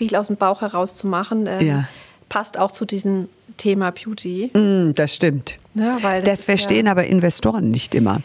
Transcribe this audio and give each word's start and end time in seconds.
viel 0.00 0.16
aus 0.16 0.28
dem 0.28 0.36
Bauch 0.36 0.62
heraus 0.62 0.96
zu 0.96 1.06
machen. 1.06 1.46
Ähm, 1.46 1.66
ja. 1.66 1.84
Passt 2.30 2.58
auch 2.58 2.70
zu 2.70 2.86
diesem 2.86 3.28
Thema 3.58 3.92
Beauty. 3.92 4.50
Mm, 4.54 4.94
das 4.94 5.14
stimmt. 5.14 5.56
Ja, 5.74 5.98
das, 6.00 6.22
das 6.22 6.44
verstehen 6.44 6.86
ja 6.86 6.92
aber 6.92 7.04
Investoren 7.04 7.70
nicht 7.70 7.94
immer. 7.94 8.22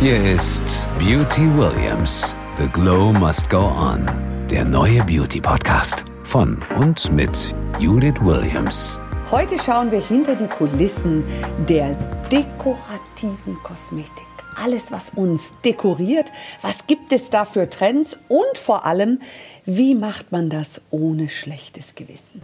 Hier 0.00 0.34
ist 0.34 0.84
Beauty 0.98 1.46
Williams. 1.56 2.34
The 2.58 2.66
Glow 2.72 3.12
Must 3.12 3.48
Go 3.48 3.68
On. 3.68 4.04
Der 4.50 4.64
neue 4.64 5.04
Beauty 5.04 5.40
Podcast 5.40 6.04
von 6.24 6.60
und 6.76 7.12
mit 7.12 7.54
Judith 7.78 8.20
Williams. 8.22 8.98
Heute 9.30 9.56
schauen 9.64 9.92
wir 9.92 10.04
hinter 10.04 10.34
die 10.34 10.48
Kulissen 10.48 11.22
der 11.68 11.94
dekorativen 12.32 13.56
Kosmetik. 13.62 14.29
Alles, 14.56 14.90
was 14.90 15.10
uns 15.14 15.42
dekoriert, 15.64 16.30
was 16.62 16.86
gibt 16.86 17.12
es 17.12 17.30
da 17.30 17.44
für 17.44 17.68
Trends 17.70 18.18
und 18.28 18.58
vor 18.58 18.84
allem, 18.84 19.20
wie 19.64 19.94
macht 19.94 20.32
man 20.32 20.50
das 20.50 20.80
ohne 20.90 21.28
schlechtes 21.28 21.94
Gewissen? 21.94 22.42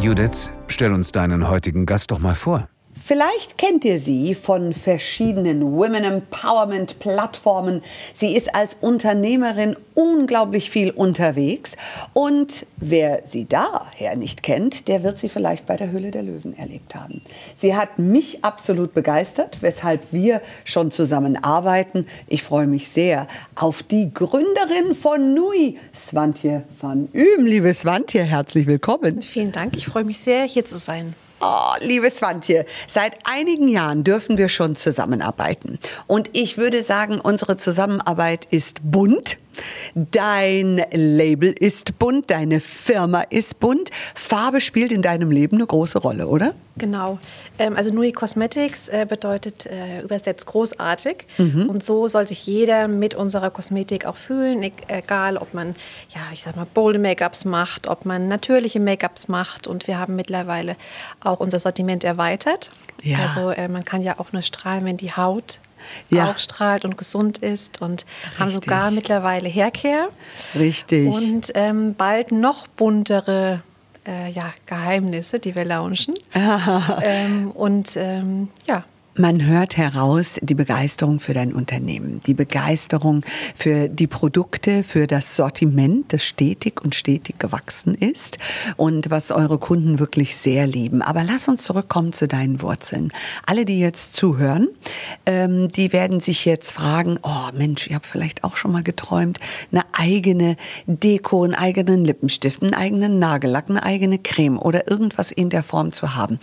Judith, 0.00 0.50
stell 0.68 0.92
uns 0.92 1.12
deinen 1.12 1.48
heutigen 1.48 1.86
Gast 1.86 2.10
doch 2.10 2.18
mal 2.18 2.34
vor. 2.34 2.68
Vielleicht 3.06 3.56
kennt 3.56 3.84
ihr 3.84 4.00
sie 4.00 4.34
von 4.34 4.74
verschiedenen 4.74 5.76
Women 5.76 6.02
Empowerment 6.02 6.98
Plattformen. 6.98 7.84
Sie 8.12 8.34
ist 8.34 8.52
als 8.56 8.76
Unternehmerin 8.80 9.76
unglaublich 9.94 10.70
viel 10.70 10.90
unterwegs. 10.90 11.76
Und 12.14 12.66
wer 12.78 13.22
sie 13.24 13.44
daher 13.44 14.16
nicht 14.16 14.42
kennt, 14.42 14.88
der 14.88 15.04
wird 15.04 15.20
sie 15.20 15.28
vielleicht 15.28 15.66
bei 15.66 15.76
der 15.76 15.92
Hülle 15.92 16.10
der 16.10 16.24
Löwen 16.24 16.58
erlebt 16.58 16.96
haben. 16.96 17.22
Sie 17.60 17.76
hat 17.76 18.00
mich 18.00 18.44
absolut 18.44 18.92
begeistert, 18.92 19.58
weshalb 19.60 20.12
wir 20.12 20.42
schon 20.64 20.90
zusammen 20.90 21.36
arbeiten. 21.36 22.08
Ich 22.26 22.42
freue 22.42 22.66
mich 22.66 22.88
sehr 22.88 23.28
auf 23.54 23.84
die 23.84 24.12
Gründerin 24.12 24.96
von 25.00 25.32
Nui, 25.32 25.78
Swantje 26.08 26.64
van 26.80 27.08
Üben. 27.12 27.46
Liebe 27.46 27.72
Swantje, 27.72 28.24
herzlich 28.24 28.66
willkommen. 28.66 29.22
Vielen 29.22 29.52
Dank. 29.52 29.76
Ich 29.76 29.86
freue 29.86 30.02
mich 30.02 30.18
sehr, 30.18 30.42
hier 30.42 30.64
zu 30.64 30.76
sein. 30.76 31.14
Oh, 31.40 31.74
liebe 31.80 32.10
Swantje, 32.10 32.64
seit 32.88 33.18
einigen 33.24 33.68
Jahren 33.68 34.04
dürfen 34.04 34.38
wir 34.38 34.48
schon 34.48 34.74
zusammenarbeiten. 34.74 35.78
Und 36.06 36.30
ich 36.32 36.56
würde 36.56 36.82
sagen, 36.82 37.20
unsere 37.20 37.58
Zusammenarbeit 37.58 38.46
ist 38.50 38.78
bunt. 38.82 39.36
Dein 39.94 40.82
Label 40.92 41.54
ist 41.58 41.98
bunt, 41.98 42.30
deine 42.30 42.60
Firma 42.60 43.22
ist 43.22 43.60
bunt. 43.60 43.90
Farbe 44.14 44.60
spielt 44.60 44.92
in 44.92 45.02
deinem 45.02 45.30
Leben 45.30 45.56
eine 45.56 45.66
große 45.66 45.98
Rolle, 45.98 46.26
oder? 46.26 46.54
Genau. 46.78 47.18
Ähm, 47.58 47.76
also 47.76 47.90
Nui 47.90 48.12
Cosmetics 48.12 48.88
äh, 48.88 49.06
bedeutet 49.08 49.66
äh, 49.66 50.02
übersetzt 50.02 50.46
großartig. 50.46 51.26
Mhm. 51.38 51.68
Und 51.68 51.82
so 51.82 52.06
soll 52.08 52.28
sich 52.28 52.46
jeder 52.46 52.88
mit 52.88 53.14
unserer 53.14 53.50
Kosmetik 53.50 54.04
auch 54.04 54.16
fühlen, 54.16 54.62
e-, 54.62 54.72
egal 54.88 55.36
ob 55.38 55.54
man, 55.54 55.74
ja, 56.10 56.20
ich 56.32 56.42
sag 56.42 56.56
mal, 56.56 56.66
bolde 56.72 56.98
Make-ups 56.98 57.44
macht, 57.44 57.88
ob 57.88 58.04
man 58.04 58.28
natürliche 58.28 58.80
Make-ups 58.80 59.28
macht. 59.28 59.66
Und 59.66 59.86
wir 59.86 59.98
haben 59.98 60.16
mittlerweile 60.16 60.76
auch 61.20 61.40
unser 61.40 61.58
Sortiment 61.58 62.04
erweitert. 62.04 62.70
Ja. 63.02 63.18
Also 63.20 63.50
äh, 63.50 63.68
man 63.68 63.84
kann 63.84 64.02
ja 64.02 64.18
auch 64.18 64.32
nur 64.32 64.42
strahlen, 64.42 64.84
wenn 64.84 64.96
die 64.96 65.12
Haut 65.12 65.60
ja. 66.08 66.30
auch 66.30 66.38
strahlt 66.38 66.84
und 66.84 66.96
gesund 66.98 67.38
ist 67.38 67.80
und 67.80 68.04
Richtig. 68.24 68.38
haben 68.38 68.50
sogar 68.50 68.90
mittlerweile 68.90 69.48
Haircare. 69.48 70.08
Richtig. 70.54 71.12
Und 71.12 71.52
ähm, 71.54 71.94
bald 71.94 72.32
noch 72.32 72.66
buntere 72.66 73.62
äh, 74.06 74.30
ja, 74.30 74.52
Geheimnisse, 74.66 75.38
die 75.38 75.54
wir 75.54 75.64
launchen. 75.64 76.14
ähm, 77.02 77.50
und 77.50 77.96
ähm, 77.96 78.48
ja, 78.66 78.84
man 79.18 79.44
hört 79.44 79.76
heraus 79.76 80.38
die 80.42 80.54
Begeisterung 80.54 81.20
für 81.20 81.34
dein 81.34 81.52
Unternehmen, 81.52 82.20
die 82.26 82.34
Begeisterung 82.34 83.24
für 83.56 83.88
die 83.88 84.06
Produkte, 84.06 84.82
für 84.82 85.06
das 85.06 85.36
Sortiment, 85.36 86.12
das 86.12 86.24
stetig 86.24 86.82
und 86.82 86.94
stetig 86.94 87.38
gewachsen 87.38 87.94
ist 87.94 88.38
und 88.76 89.10
was 89.10 89.30
eure 89.30 89.58
Kunden 89.58 89.98
wirklich 89.98 90.36
sehr 90.36 90.66
lieben. 90.66 91.02
Aber 91.02 91.24
lass 91.24 91.48
uns 91.48 91.62
zurückkommen 91.62 92.12
zu 92.12 92.28
deinen 92.28 92.60
Wurzeln. 92.60 93.12
Alle, 93.46 93.64
die 93.64 93.80
jetzt 93.80 94.16
zuhören, 94.16 94.68
ähm, 95.24 95.68
die 95.68 95.92
werden 95.92 96.20
sich 96.20 96.44
jetzt 96.44 96.72
fragen, 96.72 97.18
oh 97.22 97.50
Mensch, 97.56 97.86
ich 97.86 97.94
habe 97.94 98.06
vielleicht 98.06 98.44
auch 98.44 98.56
schon 98.56 98.72
mal 98.72 98.82
geträumt, 98.82 99.40
eine 99.72 99.82
eigene 99.92 100.56
Deko, 100.86 101.44
einen 101.44 101.54
eigenen 101.54 102.04
Lippenstift, 102.04 102.62
einen 102.62 102.74
eigenen 102.74 103.18
Nagellack, 103.18 103.70
eine 103.70 103.82
eigene 103.82 104.18
Creme 104.18 104.58
oder 104.58 104.90
irgendwas 104.90 105.30
in 105.30 105.50
der 105.50 105.62
Form 105.62 105.92
zu 105.92 106.14
haben. 106.14 106.38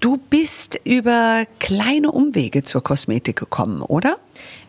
Du 0.00 0.18
bist 0.18 0.78
über 0.84 1.44
kleine 1.58 2.09
Umwege 2.12 2.62
zur 2.62 2.82
Kosmetik 2.82 3.36
gekommen, 3.36 3.82
oder? 3.82 4.18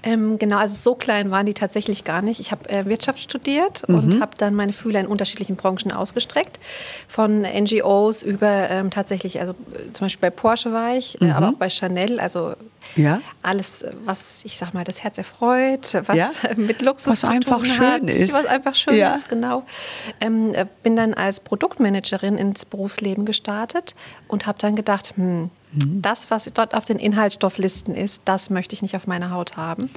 Ähm, 0.03 0.39
genau, 0.39 0.57
also 0.57 0.75
so 0.75 0.95
klein 0.95 1.29
waren 1.29 1.45
die 1.45 1.53
tatsächlich 1.53 2.03
gar 2.03 2.21
nicht. 2.21 2.39
Ich 2.39 2.51
habe 2.51 2.67
äh, 2.69 2.85
Wirtschaft 2.85 3.19
studiert 3.19 3.87
mhm. 3.87 3.95
und 3.95 4.21
habe 4.21 4.31
dann 4.37 4.55
meine 4.55 4.73
Fühler 4.73 4.99
in 4.99 5.05
unterschiedlichen 5.05 5.55
Branchen 5.55 5.91
ausgestreckt. 5.91 6.59
Von 7.07 7.41
NGOs 7.41 8.23
über 8.23 8.69
ähm, 8.69 8.89
tatsächlich, 8.89 9.39
also 9.39 9.51
äh, 9.51 9.93
zum 9.93 10.05
Beispiel 10.05 10.29
bei 10.29 10.35
Porsche 10.35 10.71
war 10.71 10.95
ich, 10.95 11.21
äh, 11.21 11.25
mhm. 11.25 11.31
aber 11.31 11.49
auch 11.49 11.53
bei 11.53 11.69
Chanel. 11.69 12.19
Also 12.19 12.53
ja. 12.95 13.21
alles, 13.43 13.85
was 14.03 14.41
ich 14.43 14.57
sag 14.57 14.73
mal, 14.73 14.83
das 14.83 15.03
Herz 15.03 15.19
erfreut, 15.19 15.95
was 16.07 16.17
ja. 16.17 16.31
mit 16.55 16.81
Luxus 16.81 17.13
was 17.13 17.19
zu 17.21 17.27
einfach 17.27 17.57
tun 17.57 17.65
schön 17.65 17.85
hat, 17.85 18.03
ist. 18.03 18.33
was 18.33 18.45
einfach 18.45 18.73
schön 18.73 18.95
ja. 18.95 19.13
ist, 19.13 19.29
genau. 19.29 19.63
Ähm, 20.19 20.55
äh, 20.55 20.65
bin 20.81 20.95
dann 20.95 21.13
als 21.13 21.39
Produktmanagerin 21.39 22.37
ins 22.37 22.65
Berufsleben 22.65 23.25
gestartet 23.25 23.93
und 24.27 24.47
habe 24.47 24.57
dann 24.57 24.75
gedacht, 24.75 25.13
hm, 25.15 25.51
Mhm. 25.71 26.01
Das, 26.01 26.29
was 26.29 26.45
dort 26.53 26.73
auf 26.73 26.85
den 26.85 26.97
Inhaltsstofflisten 26.97 27.95
ist, 27.95 28.21
das 28.25 28.49
möchte 28.49 28.73
ich 28.75 28.81
nicht 28.81 28.95
auf 28.95 29.07
meiner 29.07 29.31
Haut 29.31 29.57
haben. 29.57 29.89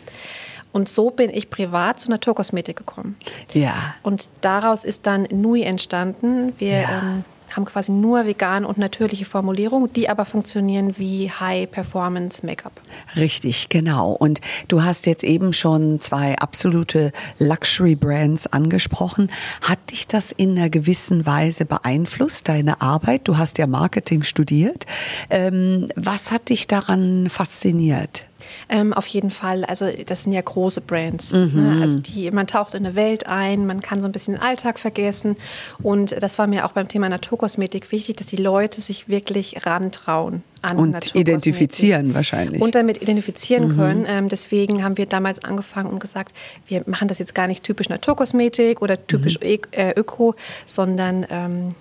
Und 0.73 0.89
so 0.89 1.11
bin 1.11 1.31
ich 1.31 1.51
privat 1.51 2.01
zur 2.01 2.11
Naturkosmetik 2.11 2.77
gekommen. 2.77 3.17
Ja. 3.53 3.95
Und 4.03 4.29
daraus 4.41 4.85
ist 4.85 5.07
dann 5.07 5.29
Nui 5.31 5.63
entstanden. 5.63 6.53
Wir 6.59 6.81
ja. 6.81 6.99
ähm, 6.99 7.25
haben 7.53 7.65
quasi 7.65 7.93
nur 7.93 8.27
vegan 8.27 8.65
und 8.65 8.79
natürliche 8.79 9.25
Formulierungen, 9.25 9.93
die 9.93 10.09
aber 10.09 10.25
funktionieren 10.25 10.99
wie 10.99 11.31
High-Performance-Make-up. 11.31 12.73
Richtig, 13.17 13.69
genau. 13.69 14.13
Und 14.13 14.41
du 14.69 14.83
hast 14.83 15.07
jetzt 15.07 15.25
eben 15.25 15.53
schon 15.53 16.01
zwei 16.01 16.37
absolute 16.39 17.13
Luxury-Brands 17.39 18.49
angesprochen. 18.49 19.31
Hat 19.61 19.91
dich 19.91 20.07
das 20.07 20.33
in 20.33 20.59
einer 20.59 20.71
gewissen 20.71 21.27
Weise 21.27 21.65
beeinflusst, 21.65 22.49
deine 22.49 22.81
Arbeit? 22.81 23.23
Du 23.25 23.39
hast 23.39 23.59
ja 23.59 23.67
Marketing 23.67 24.23
studiert. 24.23 24.87
Ähm, 25.31 25.89
was 25.97 26.31
hat 26.31 26.49
dich 26.49 26.67
daran 26.67 27.29
fasziniert? 27.31 28.25
Ähm, 28.69 28.93
auf 28.93 29.07
jeden 29.07 29.31
Fall. 29.31 29.65
Also 29.65 29.87
das 30.07 30.25
sind 30.25 30.33
ja 30.33 30.41
große 30.41 30.81
Brands. 30.81 31.33
Ne? 31.33 31.51
Mhm. 31.53 31.63
Ne? 31.63 31.83
Also 31.83 31.99
die, 31.99 32.31
man 32.31 32.47
taucht 32.47 32.75
in 32.75 32.85
eine 32.85 32.95
Welt 32.95 33.27
ein, 33.27 33.67
man 33.67 33.81
kann 33.81 34.01
so 34.01 34.09
ein 34.09 34.13
bisschen 34.13 34.35
den 34.35 34.43
Alltag 34.43 34.79
vergessen. 34.79 35.37
Und 35.83 36.15
das 36.21 36.39
war 36.39 36.47
mir 36.47 36.65
auch 36.65 36.73
beim 36.73 36.89
Thema 36.89 37.09
Naturkosmetik 37.09 37.91
wichtig, 37.93 38.17
dass 38.17 38.27
die 38.27 38.37
Leute 38.37 38.81
sich 38.81 39.09
wirklich 39.09 39.67
rantrauen. 39.67 40.43
An 40.63 40.79
und 40.79 41.15
identifizieren 41.15 42.15
wahrscheinlich. 42.15 42.63
Und 42.63 42.75
damit 42.75 43.03
identifizieren 43.03 43.69
mhm. 43.69 43.77
können. 43.77 44.07
Ähm, 44.09 44.29
deswegen 44.31 44.83
haben 44.83 44.97
wir 44.97 45.05
damals 45.05 45.45
angefangen 45.45 45.91
und 45.91 45.99
gesagt, 45.99 46.35
wir 46.67 46.83
machen 46.87 47.07
das 47.09 47.19
jetzt 47.19 47.35
gar 47.35 47.47
nicht 47.47 47.65
typisch 47.65 47.91
Naturkosmetik 47.91 48.81
oder 48.81 49.07
typisch 49.07 49.39
mhm. 49.41 49.59
Äh, 49.73 49.93
Öko, 49.95 50.35
sondern 50.67 51.27
ähm, 51.29 51.75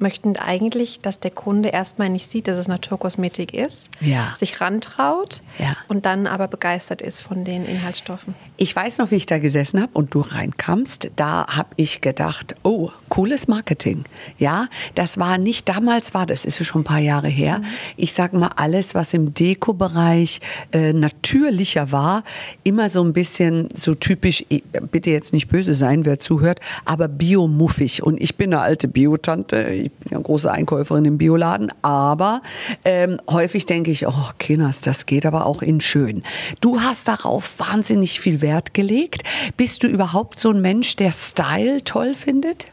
möchten 0.00 0.36
eigentlich, 0.36 1.00
dass 1.00 1.20
der 1.20 1.30
Kunde 1.30 1.70
erstmal 1.70 2.08
nicht 2.08 2.30
sieht, 2.30 2.48
dass 2.48 2.56
es 2.56 2.68
Naturkosmetik 2.68 3.54
ist, 3.54 3.90
ja. 4.00 4.32
sich 4.36 4.60
rantraut 4.60 5.42
ja. 5.58 5.76
und 5.88 6.06
dann 6.06 6.26
aber 6.26 6.48
begeistert 6.48 7.02
ist 7.02 7.20
von 7.20 7.44
den 7.44 7.66
Inhaltsstoffen. 7.66 8.34
Ich 8.56 8.74
weiß 8.74 8.98
noch, 8.98 9.10
wie 9.10 9.16
ich 9.16 9.26
da 9.26 9.38
gesessen 9.38 9.80
habe 9.80 9.92
und 9.94 10.14
du 10.14 10.20
reinkamst. 10.20 11.10
Da 11.16 11.46
habe 11.48 11.70
ich 11.76 12.00
gedacht, 12.00 12.54
oh, 12.62 12.90
cooles 13.08 13.48
Marketing. 13.48 14.04
Ja, 14.38 14.68
das 14.94 15.18
war 15.18 15.38
nicht 15.38 15.68
damals 15.68 16.14
war, 16.14 16.26
das 16.26 16.44
ist 16.44 16.58
ja 16.58 16.64
schon 16.64 16.82
ein 16.82 16.84
paar 16.84 16.98
Jahre 16.98 17.28
her. 17.28 17.58
Mhm. 17.58 17.64
Ich 17.96 18.12
sage 18.12 18.36
mal, 18.36 18.50
alles, 18.56 18.94
was 18.94 19.12
im 19.14 19.30
Deko-Bereich 19.30 20.40
äh, 20.72 20.92
natürlicher 20.92 21.92
war, 21.92 22.22
immer 22.64 22.90
so 22.90 23.02
ein 23.02 23.12
bisschen 23.12 23.68
so 23.74 23.94
typisch, 23.94 24.44
bitte 24.90 25.10
jetzt 25.10 25.32
nicht 25.32 25.48
böse 25.48 25.74
sein, 25.74 26.04
wer 26.04 26.18
zuhört, 26.18 26.60
aber 26.84 27.08
biomuffig. 27.08 28.02
Und 28.02 28.22
ich 28.22 28.36
bin 28.36 28.52
eine 28.52 28.62
alte 28.62 28.88
Biotante 28.88 29.89
ich 29.98 30.04
bin 30.04 30.18
ja 30.18 30.22
große 30.22 30.50
Einkäuferin 30.50 31.04
im 31.04 31.18
Bioladen, 31.18 31.72
aber 31.82 32.42
ähm, 32.84 33.20
häufig 33.28 33.66
denke 33.66 33.90
ich, 33.90 34.06
oh 34.06 34.30
Kinders, 34.38 34.80
das 34.80 35.06
geht 35.06 35.26
aber 35.26 35.46
auch 35.46 35.62
in 35.62 35.80
schön. 35.80 36.22
Du 36.60 36.80
hast 36.80 37.08
darauf 37.08 37.58
wahnsinnig 37.58 38.20
viel 38.20 38.40
Wert 38.40 38.74
gelegt. 38.74 39.22
Bist 39.56 39.82
du 39.82 39.86
überhaupt 39.86 40.38
so 40.38 40.50
ein 40.50 40.60
Mensch, 40.60 40.96
der 40.96 41.12
Style 41.12 41.84
toll 41.84 42.14
findet? 42.14 42.66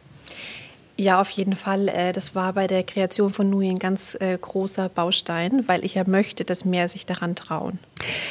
Ja, 1.00 1.22
auf 1.22 1.30
jeden 1.30 1.56
Fall. 1.56 1.88
Äh, 1.90 2.12
das 2.12 2.34
war 2.34 2.54
bei 2.54 2.66
der 2.66 2.84
Kreation 2.84 3.30
von 3.30 3.50
Nui 3.50 3.70
ein 3.70 3.78
ganz 3.78 4.18
äh, 4.20 4.36
großer 4.36 4.90
Baustein, 4.90 5.68
weil 5.68 5.86
ich 5.86 5.94
ja 5.94 6.04
möchte, 6.08 6.44
dass 6.44 6.66
mehr 6.66 6.88
sich 6.88 7.06
daran 7.06 7.36
trauen. 7.36 7.78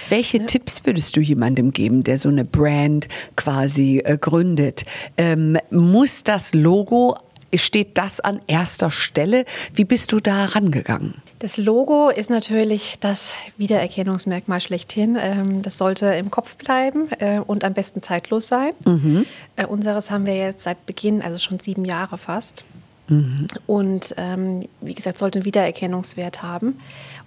Welche 0.09 0.39
ja. 0.39 0.47
Tipps 0.47 0.85
würdest 0.85 1.17
du 1.17 1.21
jemandem 1.21 1.73
geben, 1.73 2.03
der 2.03 2.19
so 2.19 2.29
eine 2.29 2.45
Brand 2.45 3.07
quasi 3.37 4.03
äh, 4.05 4.19
gründet? 4.19 4.85
Ähm, 5.17 5.59
muss 5.71 6.25
das 6.25 6.55
Logo 6.55 7.17
steht 7.55 7.97
das 7.99 8.21
an 8.21 8.41
erster 8.47 8.91
Stelle. 8.91 9.45
Wie 9.75 9.85
bist 9.85 10.13
du 10.13 10.21
da 10.21 10.47
rangegangen? 10.47 11.15
Das 11.39 11.59
Logo 11.59 12.09
ist 12.09 12.31
natürlich 12.31 12.97
das 13.01 13.29
Wiedererkennungsmerkmal 13.59 14.61
schlechthin. 14.61 15.19
Ähm, 15.21 15.63
das 15.63 15.77
sollte 15.77 16.07
im 16.07 16.31
Kopf 16.31 16.57
bleiben 16.57 17.09
äh, 17.19 17.41
und 17.41 17.63
am 17.63 17.75
besten 17.75 18.03
zeitlos 18.03 18.47
sein. 18.47 18.71
Mhm. 18.85 19.27
Äh, 19.57 19.67
unseres 19.67 20.11
haben 20.11 20.25
wir 20.25 20.37
jetzt 20.37 20.63
seit 20.63 20.87
Beginn, 20.87 21.21
also 21.21 21.39
schon 21.39 21.59
sieben 21.59 21.85
Jahre 21.85 22.17
fast. 22.17 22.65
Mhm. 23.09 23.49
Und 23.67 24.15
ähm, 24.17 24.67
wie 24.81 24.95
gesagt, 24.95 25.19
sollte 25.19 25.39
einen 25.39 25.45
Wiedererkennungswert 25.45 26.43
haben. 26.43 26.81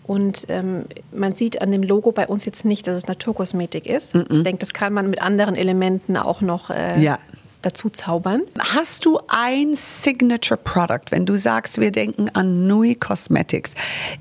Und 0.10 0.48
ähm, 0.50 0.86
man 1.12 1.36
sieht 1.36 1.62
an 1.62 1.72
dem 1.72 1.84
Logo 1.84 2.12
bei 2.12 2.26
uns 2.26 2.44
jetzt 2.44 2.66
nicht, 2.66 2.88
dass 2.88 2.96
es 2.96 3.06
Naturkosmetik 3.06 3.86
ist. 3.86 4.16
Mhm. 4.16 4.26
Ich 4.32 4.44
denke, 4.44 4.58
das 4.58 4.74
kann 4.74 4.92
man 4.92 5.08
mit 5.08 5.22
anderen 5.22 5.56
Elementen 5.56 6.18
auch 6.18 6.42
noch 6.42 6.72
äh, 6.72 7.00
ja 7.00 7.20
dazu 7.62 7.90
zaubern. 7.90 8.44
Hast 8.58 9.06
du 9.06 9.20
ein 9.28 9.76
Signature 9.76 10.58
Product, 10.58 11.12
wenn 11.12 11.26
du 11.26 11.38
sagst, 11.38 11.80
wir 11.80 11.92
denken 11.92 12.30
an 12.34 12.68
Nui 12.68 12.96
Cosmetics? 12.96 13.72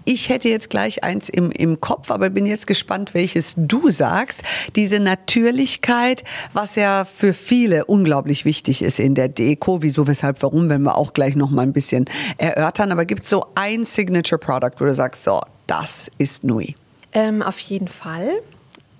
Ich 0.04 0.28
hätte 0.28 0.48
jetzt 0.48 0.70
gleich 0.70 1.04
eins 1.04 1.28
im, 1.28 1.50
im 1.52 1.80
Kopf, 1.80 2.10
aber 2.10 2.30
bin 2.30 2.46
jetzt 2.46 2.66
gespannt, 2.66 3.14
welches 3.14 3.54
du 3.56 3.90
sagst. 3.90 4.42
Diese 4.76 5.00
Natürlichkeit, 5.00 6.24
was 6.52 6.74
ja 6.74 7.04
für 7.04 7.32
viele 7.32 7.84
unglaublich 7.84 8.44
wichtig 8.44 8.82
ist 8.82 8.98
in 8.98 9.14
der 9.14 9.28
Deko. 9.28 9.82
Wieso, 9.82 10.06
weshalb, 10.06 10.42
warum, 10.42 10.68
wenn 10.68 10.82
wir 10.82 10.96
auch 10.96 11.12
gleich 11.12 11.36
noch 11.36 11.50
mal 11.50 11.62
ein 11.62 11.72
bisschen 11.72 12.06
erörtern. 12.38 12.92
Aber 12.92 13.04
gibt 13.04 13.22
es 13.22 13.30
so 13.30 13.46
ein 13.54 13.84
Signature 13.84 14.38
Product, 14.38 14.72
wo 14.78 14.84
du 14.84 14.94
sagst, 14.94 15.24
so, 15.24 15.40
das 15.66 16.10
ist 16.18 16.44
Nui? 16.44 16.74
Ähm, 17.12 17.42
auf 17.42 17.58
jeden 17.58 17.88
Fall. 17.88 18.42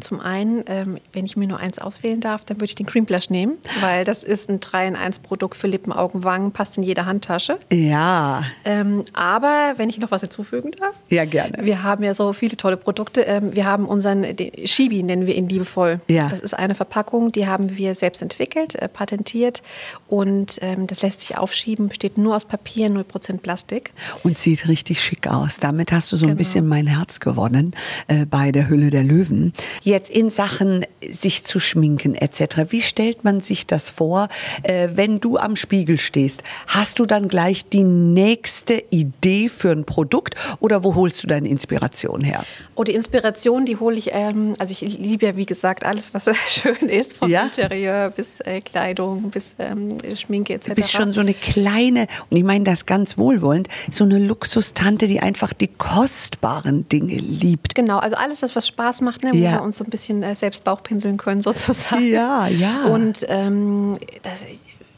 Zum 0.00 0.20
einen, 0.20 0.64
ähm, 0.66 0.98
wenn 1.12 1.24
ich 1.24 1.36
mir 1.36 1.48
nur 1.48 1.58
eins 1.58 1.78
auswählen 1.78 2.20
darf, 2.20 2.44
dann 2.44 2.58
würde 2.58 2.66
ich 2.66 2.74
den 2.76 2.86
Cream 2.86 3.04
Blush 3.04 3.30
nehmen, 3.30 3.58
weil 3.80 4.04
das 4.04 4.22
ist 4.22 4.48
ein 4.48 4.60
3 4.60 4.88
in 4.88 4.96
1 4.96 5.20
Produkt 5.20 5.56
für 5.56 5.66
Lippen, 5.66 5.92
Augen, 5.92 6.22
Wangen, 6.22 6.52
passt 6.52 6.76
in 6.76 6.84
jede 6.84 7.06
Handtasche. 7.06 7.58
Ja. 7.72 8.44
Ähm, 8.64 9.04
aber 9.12 9.74
wenn 9.76 9.88
ich 9.88 9.98
noch 9.98 10.10
was 10.10 10.20
hinzufügen 10.20 10.70
darf. 10.78 10.94
Ja, 11.08 11.24
gerne. 11.24 11.64
Wir 11.64 11.82
haben 11.82 12.04
ja 12.04 12.14
so 12.14 12.32
viele 12.32 12.56
tolle 12.56 12.76
Produkte. 12.76 13.22
Ähm, 13.22 13.54
wir 13.54 13.64
haben 13.64 13.86
unseren 13.86 14.24
Shibi, 14.64 15.02
nennen 15.02 15.26
wir 15.26 15.34
ihn 15.34 15.48
liebevoll. 15.48 16.00
Ja. 16.08 16.28
Das 16.28 16.40
ist 16.40 16.54
eine 16.54 16.74
Verpackung, 16.74 17.32
die 17.32 17.46
haben 17.46 17.76
wir 17.76 17.94
selbst 17.94 18.22
entwickelt, 18.22 18.76
äh, 18.76 18.88
patentiert 18.88 19.62
und 20.06 20.58
ähm, 20.60 20.86
das 20.86 21.02
lässt 21.02 21.20
sich 21.20 21.36
aufschieben, 21.36 21.88
besteht 21.88 22.18
nur 22.18 22.36
aus 22.36 22.44
Papier, 22.44 22.88
0% 22.88 23.38
Plastik. 23.38 23.92
Und 24.22 24.38
sieht 24.38 24.68
richtig 24.68 25.02
schick 25.02 25.26
aus. 25.26 25.58
Damit 25.58 25.90
hast 25.90 26.12
du 26.12 26.16
so 26.16 26.26
ein 26.26 26.30
genau. 26.30 26.38
bisschen 26.38 26.68
mein 26.68 26.86
Herz 26.86 27.20
gewonnen 27.20 27.74
äh, 28.06 28.26
bei 28.26 28.52
der 28.52 28.68
Hülle 28.68 28.90
der 28.90 29.02
Löwen 29.02 29.52
jetzt 29.88 30.10
in 30.10 30.30
Sachen 30.30 30.84
sich 31.02 31.44
zu 31.44 31.60
schminken 31.60 32.14
etc. 32.14 32.70
Wie 32.70 32.82
stellt 32.82 33.24
man 33.24 33.40
sich 33.40 33.66
das 33.66 33.90
vor, 33.90 34.28
äh, 34.62 34.88
wenn 34.94 35.20
du 35.20 35.36
am 35.36 35.56
Spiegel 35.56 35.98
stehst? 35.98 36.42
Hast 36.66 36.98
du 36.98 37.06
dann 37.06 37.28
gleich 37.28 37.68
die 37.68 37.84
nächste 37.84 38.82
Idee 38.90 39.48
für 39.48 39.70
ein 39.70 39.84
Produkt 39.84 40.34
oder 40.60 40.84
wo 40.84 40.94
holst 40.94 41.22
du 41.22 41.26
deine 41.26 41.48
Inspiration 41.48 42.22
her? 42.22 42.44
Oh, 42.74 42.84
die 42.84 42.94
Inspiration, 42.94 43.66
die 43.66 43.76
hole 43.76 43.96
ich, 43.96 44.10
ähm, 44.12 44.54
also 44.58 44.72
ich 44.72 44.80
liebe 44.80 45.26
ja 45.26 45.36
wie 45.36 45.46
gesagt 45.46 45.84
alles, 45.84 46.12
was 46.14 46.28
schön 46.48 46.88
ist, 46.88 47.14
vom 47.14 47.30
ja? 47.30 47.44
Interieur 47.44 48.10
bis 48.10 48.40
äh, 48.40 48.60
Kleidung, 48.60 49.30
bis 49.30 49.54
ähm, 49.58 49.88
Schminke 50.14 50.54
etc. 50.54 50.68
Du 50.68 50.74
bist 50.74 50.92
schon 50.92 51.12
so 51.12 51.20
eine 51.20 51.34
kleine, 51.34 52.06
und 52.30 52.36
ich 52.36 52.44
meine 52.44 52.64
das 52.64 52.86
ganz 52.86 53.16
wohlwollend, 53.16 53.68
so 53.90 54.04
eine 54.04 54.18
Luxustante, 54.18 55.06
die 55.06 55.20
einfach 55.20 55.52
die 55.52 55.68
kostbaren 55.68 56.88
Dinge 56.88 57.16
liebt. 57.16 57.74
Genau, 57.74 57.98
also 57.98 58.16
alles, 58.16 58.42
was 58.42 58.66
Spaß 58.66 59.00
macht, 59.00 59.24
ne, 59.24 59.30
wo 59.32 59.36
ja. 59.36 59.52
wir 59.52 59.62
uns 59.62 59.77
so 59.78 59.84
ein 59.84 59.90
bisschen 59.90 60.22
äh, 60.22 60.34
selbst 60.34 60.64
Bauchpinseln 60.64 61.16
können 61.16 61.40
sozusagen. 61.42 62.06
Ja, 62.08 62.46
ja. 62.48 62.84
Und 62.86 63.24
ähm, 63.28 63.96
das, 64.22 64.44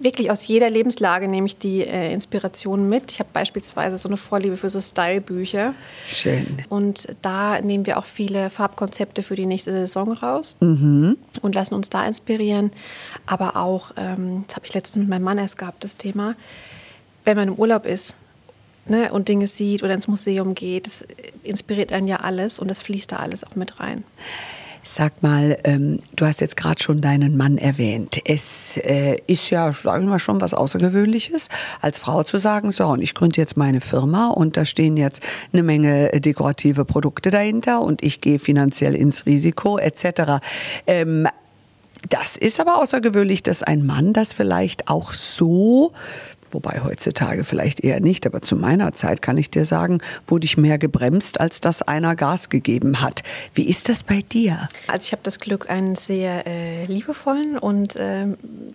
wirklich 0.00 0.30
aus 0.30 0.46
jeder 0.46 0.70
Lebenslage 0.70 1.28
nehme 1.28 1.46
ich 1.46 1.58
die 1.58 1.82
äh, 1.82 2.12
Inspiration 2.12 2.88
mit. 2.88 3.12
Ich 3.12 3.18
habe 3.20 3.28
beispielsweise 3.32 3.98
so 3.98 4.08
eine 4.08 4.16
Vorliebe 4.16 4.56
für 4.56 4.70
so 4.70 4.80
Stylebücher. 4.80 5.74
Schön. 6.06 6.56
Und 6.68 7.14
da 7.22 7.60
nehmen 7.60 7.86
wir 7.86 7.98
auch 7.98 8.06
viele 8.06 8.50
Farbkonzepte 8.50 9.22
für 9.22 9.34
die 9.34 9.46
nächste 9.46 9.70
Saison 9.72 10.12
raus 10.12 10.56
mhm. 10.60 11.16
und 11.42 11.54
lassen 11.54 11.74
uns 11.74 11.90
da 11.90 12.06
inspirieren. 12.06 12.72
Aber 13.26 13.56
auch, 13.56 13.92
ähm, 13.96 14.44
das 14.48 14.56
habe 14.56 14.66
ich 14.66 14.74
letztens 14.74 15.02
mit 15.02 15.08
meinem 15.08 15.24
Mann 15.24 15.38
erst 15.38 15.58
gehabt, 15.58 15.84
das 15.84 15.96
Thema, 15.96 16.34
wenn 17.24 17.36
man 17.36 17.48
im 17.48 17.54
Urlaub 17.54 17.84
ist 17.84 18.14
ne, 18.86 19.12
und 19.12 19.28
Dinge 19.28 19.46
sieht 19.46 19.82
oder 19.82 19.94
ins 19.94 20.08
Museum 20.08 20.54
geht, 20.54 20.86
das 20.86 21.04
inspiriert 21.42 21.92
einen 21.92 22.08
ja 22.08 22.16
alles 22.16 22.58
und 22.58 22.68
das 22.68 22.80
fließt 22.80 23.12
da 23.12 23.16
alles 23.16 23.44
auch 23.44 23.54
mit 23.54 23.80
rein. 23.80 24.04
Sag 24.82 25.22
mal, 25.22 25.58
ähm, 25.64 25.98
du 26.16 26.26
hast 26.26 26.40
jetzt 26.40 26.56
gerade 26.56 26.82
schon 26.82 27.00
deinen 27.00 27.36
Mann 27.36 27.58
erwähnt. 27.58 28.20
Es 28.24 28.76
äh, 28.78 29.18
ist 29.26 29.50
ja, 29.50 29.72
sagen 29.72 30.06
wir 30.06 30.12
mal, 30.12 30.18
schon 30.18 30.40
was 30.40 30.54
Außergewöhnliches, 30.54 31.48
als 31.80 31.98
Frau 31.98 32.22
zu 32.22 32.38
sagen, 32.38 32.72
so, 32.72 32.86
und 32.86 33.02
ich 33.02 33.14
gründe 33.14 33.40
jetzt 33.40 33.56
meine 33.56 33.80
Firma 33.80 34.28
und 34.28 34.56
da 34.56 34.64
stehen 34.64 34.96
jetzt 34.96 35.22
eine 35.52 35.62
Menge 35.62 36.10
dekorative 36.20 36.84
Produkte 36.84 37.30
dahinter 37.30 37.82
und 37.82 38.02
ich 38.02 38.20
gehe 38.20 38.38
finanziell 38.38 38.94
ins 38.94 39.26
Risiko 39.26 39.78
etc. 39.78 40.42
Ähm, 40.86 41.28
das 42.08 42.36
ist 42.38 42.58
aber 42.58 42.78
außergewöhnlich, 42.78 43.42
dass 43.42 43.62
ein 43.62 43.84
Mann 43.84 44.14
das 44.14 44.32
vielleicht 44.32 44.88
auch 44.88 45.12
so 45.12 45.92
wobei 46.52 46.80
heutzutage 46.84 47.44
vielleicht 47.44 47.80
eher 47.80 48.00
nicht, 48.00 48.26
aber 48.26 48.40
zu 48.40 48.56
meiner 48.56 48.92
Zeit 48.92 49.22
kann 49.22 49.38
ich 49.38 49.50
dir 49.50 49.64
sagen, 49.64 49.98
wurde 50.26 50.44
ich 50.44 50.56
mehr 50.56 50.78
gebremst, 50.78 51.40
als 51.40 51.60
dass 51.60 51.82
einer 51.82 52.16
Gas 52.16 52.48
gegeben 52.48 53.00
hat. 53.00 53.22
Wie 53.54 53.68
ist 53.68 53.88
das 53.88 54.02
bei 54.02 54.20
dir? 54.20 54.68
Also 54.86 55.06
ich 55.06 55.12
habe 55.12 55.22
das 55.22 55.38
Glück, 55.38 55.70
einen 55.70 55.96
sehr 55.96 56.46
äh, 56.46 56.84
liebevollen 56.86 57.58
und 57.58 57.96
äh, 57.96 58.26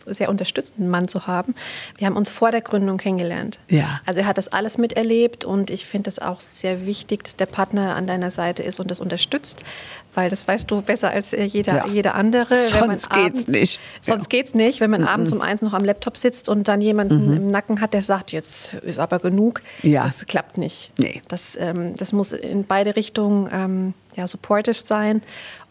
sehr 0.05 0.29
unterstützenden 0.29 0.89
Mann 0.89 1.07
zu 1.07 1.27
haben. 1.27 1.55
Wir 1.97 2.07
haben 2.07 2.17
uns 2.17 2.29
vor 2.29 2.51
der 2.51 2.61
Gründung 2.61 2.97
kennengelernt. 2.97 3.59
Ja. 3.69 3.99
Also 4.05 4.21
er 4.21 4.27
hat 4.27 4.37
das 4.37 4.47
alles 4.47 4.77
miterlebt 4.77 5.45
und 5.45 5.69
ich 5.69 5.85
finde 5.85 6.09
es 6.09 6.19
auch 6.19 6.39
sehr 6.39 6.85
wichtig, 6.85 7.23
dass 7.23 7.35
der 7.35 7.45
Partner 7.45 7.95
an 7.95 8.07
deiner 8.07 8.31
Seite 8.31 8.63
ist 8.63 8.79
und 8.79 8.91
das 8.91 8.99
unterstützt, 8.99 9.63
weil 10.15 10.29
das 10.29 10.47
weißt 10.47 10.69
du 10.69 10.81
besser 10.81 11.11
als 11.11 11.33
äh, 11.33 11.43
jeder, 11.43 11.77
ja. 11.77 11.87
jeder 11.87 12.15
andere. 12.15 12.55
Sonst 12.69 13.09
geht's 13.09 13.47
nicht. 13.47 13.79
Sonst 14.01 14.23
ja. 14.23 14.27
geht's 14.29 14.53
nicht, 14.53 14.79
wenn 14.79 14.89
man 14.89 15.01
mhm. 15.01 15.07
abends 15.07 15.31
um 15.31 15.41
eins 15.41 15.61
noch 15.61 15.73
am 15.73 15.83
Laptop 15.83 16.17
sitzt 16.17 16.49
und 16.49 16.67
dann 16.67 16.81
jemanden 16.81 17.27
mhm. 17.27 17.37
im 17.37 17.49
Nacken 17.49 17.81
hat, 17.81 17.93
der 17.93 18.01
sagt, 18.01 18.31
jetzt 18.31 18.73
ist 18.73 18.99
aber 18.99 19.19
genug. 19.19 19.61
Ja. 19.83 20.03
Das 20.03 20.25
klappt 20.25 20.57
nicht. 20.57 20.91
Nee. 20.97 21.21
Das, 21.27 21.57
ähm, 21.59 21.95
das 21.95 22.13
muss 22.13 22.31
in 22.31 22.65
beide 22.65 22.95
Richtungen 22.95 23.49
ähm, 23.51 23.93
ja, 24.15 24.27
supportive 24.27 24.75
sein. 24.75 25.21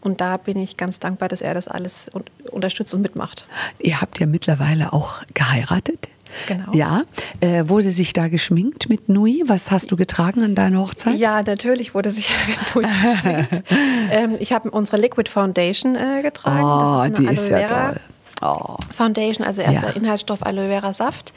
Und 0.01 0.21
da 0.21 0.37
bin 0.37 0.57
ich 0.57 0.77
ganz 0.77 0.99
dankbar, 0.99 1.29
dass 1.29 1.41
er 1.41 1.53
das 1.53 1.67
alles 1.67 2.11
unterstützt 2.51 2.93
und 2.93 3.01
mitmacht. 3.01 3.47
Ihr 3.79 4.01
habt 4.01 4.19
ja 4.19 4.27
mittlerweile 4.27 4.93
auch 4.93 5.23
geheiratet. 5.33 6.09
Genau. 6.47 6.73
Ja, 6.73 7.03
äh, 7.39 7.67
wurde 7.67 7.91
sich 7.91 8.13
da 8.13 8.27
geschminkt 8.27 8.89
mit 8.89 9.09
Nui? 9.09 9.43
Was 9.45 9.71
hast 9.71 9.91
du 9.91 9.95
getragen 9.95 10.43
an 10.43 10.55
deiner 10.55 10.79
Hochzeit? 10.79 11.17
Ja, 11.17 11.41
natürlich 11.43 11.93
wurde 11.93 12.09
sich 12.09 12.29
mit 12.47 12.75
Nui 12.75 12.83
geschminkt. 12.83 13.63
ähm, 14.11 14.35
ich 14.39 14.53
habe 14.53 14.69
unsere 14.71 14.97
Liquid 14.97 15.29
Foundation 15.29 15.95
äh, 15.95 16.21
getragen. 16.21 16.63
Oh, 16.63 17.03
ist 17.03 17.17
die 17.17 17.25
ist 17.25 17.49
ja 17.49 17.67
toll. 17.67 17.99
Oh. 18.41 18.75
Foundation, 18.95 19.45
also 19.45 19.61
erster 19.61 19.89
ja. 19.89 19.95
Inhaltsstoff 19.95 20.45
Aloe 20.45 20.67
Vera 20.67 20.93
Saft. 20.93 21.33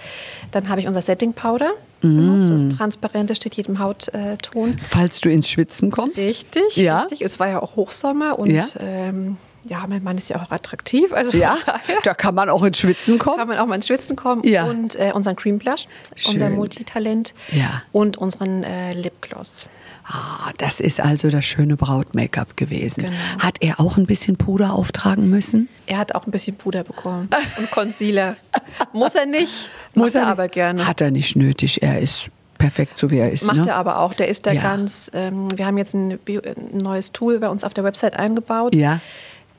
Dann 0.51 0.69
habe 0.69 0.81
ich 0.81 0.87
unser 0.87 1.01
Setting 1.01 1.33
Powder. 1.33 1.71
Mm. 2.03 2.35
Das 2.35 2.51
ist 2.51 2.77
transparent, 2.77 3.31
das 3.31 3.37
steht 3.39 3.55
jedem 3.55 3.79
Hautton. 3.79 4.79
Falls 4.91 5.21
du 5.21 5.31
ins 5.31 5.49
Schwitzen 5.49 5.91
kommst. 5.91 6.19
Richtig, 6.19 6.77
ja. 6.77 7.01
richtig. 7.01 7.23
Es 7.23 7.39
war 7.39 7.49
ja 7.49 7.63
auch 7.63 7.77
Hochsommer 7.77 8.39
und 8.39 8.51
ja. 8.51 8.65
ähm, 8.81 9.37
ja, 9.65 9.85
mein 9.89 10.03
Mann 10.03 10.19
ist 10.19 10.31
ja 10.31 10.37
auch 10.37 10.51
attraktiv. 10.51 11.13
Also 11.13 11.37
ja, 11.37 11.57
da 12.05 12.15
kann 12.15 12.35
man 12.35 12.49
auch 12.49 12.63
ins 12.63 12.79
Schwitzen 12.79 13.19
kommen. 13.19 13.39
Kann 13.39 13.49
man 13.49 13.59
auch 13.59 13.67
mal 13.67 13.75
ins 13.75 13.87
Schwitzen 13.87 14.17
kommen. 14.17 14.43
Ja. 14.45 14.65
Und 14.65 14.97
äh, 14.97 15.13
unseren 15.15 15.37
Cream 15.37 15.59
Blush, 15.59 15.87
Schön. 16.15 16.35
unser 16.35 16.51
Multitalent 16.51 17.35
ja. 17.53 17.83
und 17.93 18.17
unseren 18.17 18.63
äh, 18.63 18.93
Lipgloss. 18.95 19.69
Ah, 20.11 20.53
das 20.57 20.81
ist 20.81 21.01
also 21.01 21.29
das 21.29 21.45
schöne 21.45 21.77
Braut-Make-up 21.77 22.57
gewesen. 22.57 23.03
Genau. 23.03 23.15
Hat 23.41 23.59
er 23.61 23.79
auch 23.79 23.99
ein 23.99 24.07
bisschen 24.07 24.39
Puder 24.39 24.73
auftragen 24.73 25.29
müssen? 25.29 25.69
Er 25.85 25.99
hat 25.99 26.15
auch 26.15 26.27
ein 26.27 26.31
bisschen 26.31 26.57
Puder 26.57 26.83
bekommen 26.83 27.29
und 27.59 27.71
Concealer. 27.71 28.37
Muss 28.95 29.15
er 29.15 29.27
nicht, 29.27 29.69
muss 29.95 30.15
er 30.15 30.27
aber 30.27 30.49
gerne. 30.49 30.87
Hat 30.87 31.01
er 31.01 31.11
nicht 31.11 31.37
nötig. 31.37 31.83
Er 31.83 32.01
ist 32.01 32.31
perfekt, 32.57 32.99
so 32.99 33.11
wie 33.11 33.19
er 33.19 33.31
ist. 33.31 33.45
Macht 33.45 33.59
ne? 33.59 33.69
er 33.69 33.77
aber 33.77 33.99
auch. 33.99 34.15
Der 34.15 34.29
ist 34.29 34.47
da 34.47 34.53
ja. 34.53 34.63
ganz. 34.63 35.11
Ähm, 35.15 35.57
wir 35.57 35.67
haben 35.67 35.79
jetzt 35.79 35.95
ein, 35.95 36.13
ein, 36.13 36.79
neues 36.79 37.13
Tool 37.13 37.39
bei 37.39 37.49
uns 37.49 37.65
auf 37.65 37.75
der 37.75 37.85
Website 37.85 38.15
eingebaut. 38.15 38.75
Ja. 38.75 39.01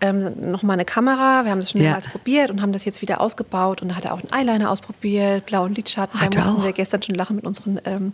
Ähm, 0.01 0.51
nochmal 0.51 0.75
eine 0.75 0.85
Kamera. 0.85 1.43
Wir 1.43 1.51
haben 1.51 1.59
das 1.59 1.71
schon 1.71 1.81
Ja. 1.81 1.87
mehrmals 1.87 2.07
probiert 2.07 2.51
und 2.51 2.61
haben 2.61 2.71
das 2.71 2.85
jetzt 2.85 3.01
wieder 3.01 3.19
ausgebaut. 3.19 3.81
Und 3.81 3.89
da 3.89 3.95
hat 3.95 4.05
er 4.05 4.13
auch 4.13 4.21
einen 4.23 4.31
Eyeliner 4.31 4.71
ausprobiert, 4.71 5.45
blauen 5.45 5.75
Lidschatten. 5.75 6.19
Hat 6.21 6.33
da 6.33 6.39
mussten 6.39 6.57
auch? 6.61 6.63
wir 6.65 6.71
gestern 6.73 7.01
schon 7.01 7.15
lachen 7.15 7.35
mit 7.35 7.45
unseren 7.45 7.81
ähm, 7.83 8.13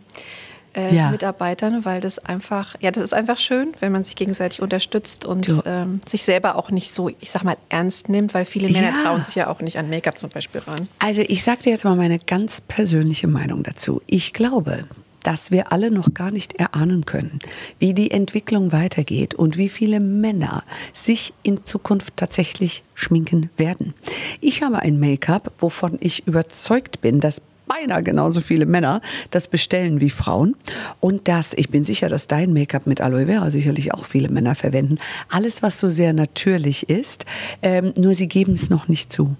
äh, 0.75 0.95
Ja. 0.95 1.11
Mitarbeitern, 1.11 1.85
weil 1.85 2.01
das 2.01 2.17
einfach, 2.19 2.75
ja, 2.79 2.89
das 2.91 3.03
ist 3.03 3.13
einfach 3.13 3.37
schön, 3.37 3.73
wenn 3.79 3.91
man 3.91 4.03
sich 4.03 4.15
gegenseitig 4.15 4.61
unterstützt 4.61 5.25
und 5.25 5.47
ähm, 5.65 6.01
sich 6.07 6.23
selber 6.23 6.55
auch 6.55 6.71
nicht 6.71 6.93
so, 6.93 7.09
ich 7.19 7.29
sag 7.31 7.43
mal, 7.43 7.55
ernst 7.69 8.09
nimmt, 8.09 8.33
weil 8.33 8.45
viele 8.45 8.67
Männer 8.69 8.89
Ja. 8.97 9.03
trauen 9.03 9.23
sich 9.23 9.35
ja 9.35 9.47
auch 9.47 9.61
nicht 9.61 9.77
an 9.77 9.87
Make-up 9.89 10.17
zum 10.17 10.31
Beispiel 10.31 10.61
ran. 10.61 10.87
Also 10.99 11.21
ich 11.21 11.43
sage 11.43 11.63
dir 11.63 11.69
jetzt 11.69 11.83
mal 11.85 11.95
meine 11.95 12.17
ganz 12.19 12.61
persönliche 12.61 13.27
Meinung 13.27 13.61
dazu. 13.63 14.01
Ich 14.07 14.33
glaube, 14.33 14.85
dass 15.25 15.50
wir 15.50 15.72
alle 15.72 15.89
noch 15.89 16.13
gar 16.13 16.29
nicht 16.29 16.53
erahnen 16.53 17.05
können, 17.05 17.39
wie 17.79 17.94
die 17.96 18.12
Entwicklung 18.12 18.72
weitergeht 18.72 19.34
und 19.34 19.58
wie 19.58 19.70
viele 19.70 20.00
Männer 20.00 20.63
sich 20.94 21.34
in 21.41 21.65
Zukunft 21.65 22.15
tatsächlich 22.15 22.84
schminken 22.94 23.50
werden. 23.58 23.96
Ich 24.39 24.62
habe 24.62 24.79
ein 24.79 25.00
Make-up, 25.00 25.51
wovon 25.58 25.98
ich 26.00 26.27
überzeugt 26.27 27.01
bin, 27.01 27.20
dass 27.20 27.41
beinahe 27.67 28.03
genauso 28.03 28.41
viele 28.41 28.65
Männer 28.65 29.01
das 29.31 29.48
bestellen 29.48 30.01
wie 30.01 30.10
Frauen. 30.10 30.55
Und 31.00 31.27
das, 31.27 31.53
ich 31.53 31.69
bin 31.69 31.84
sicher, 31.84 32.10
dass 32.10 32.27
dein 32.27 32.53
Make-up 32.53 32.88
mit 32.88 33.01
Aloe 33.01 33.25
Vera 33.25 33.51
sicherlich 33.51 33.93
auch 33.93 34.05
viele 34.05 34.29
Männer 34.29 34.55
verwenden. 34.55 35.00
Alles, 35.29 35.62
was 35.62 35.79
so 35.79 35.89
sehr 35.89 36.13
natürlich 36.13 36.89
ist, 36.89 37.25
ähm, 37.62 37.93
nur 37.98 38.15
sie 38.15 38.27
geben 38.27 38.53
es 38.53 38.69
noch 38.69 38.88
nicht 38.88 39.12
zu. 39.12 39.36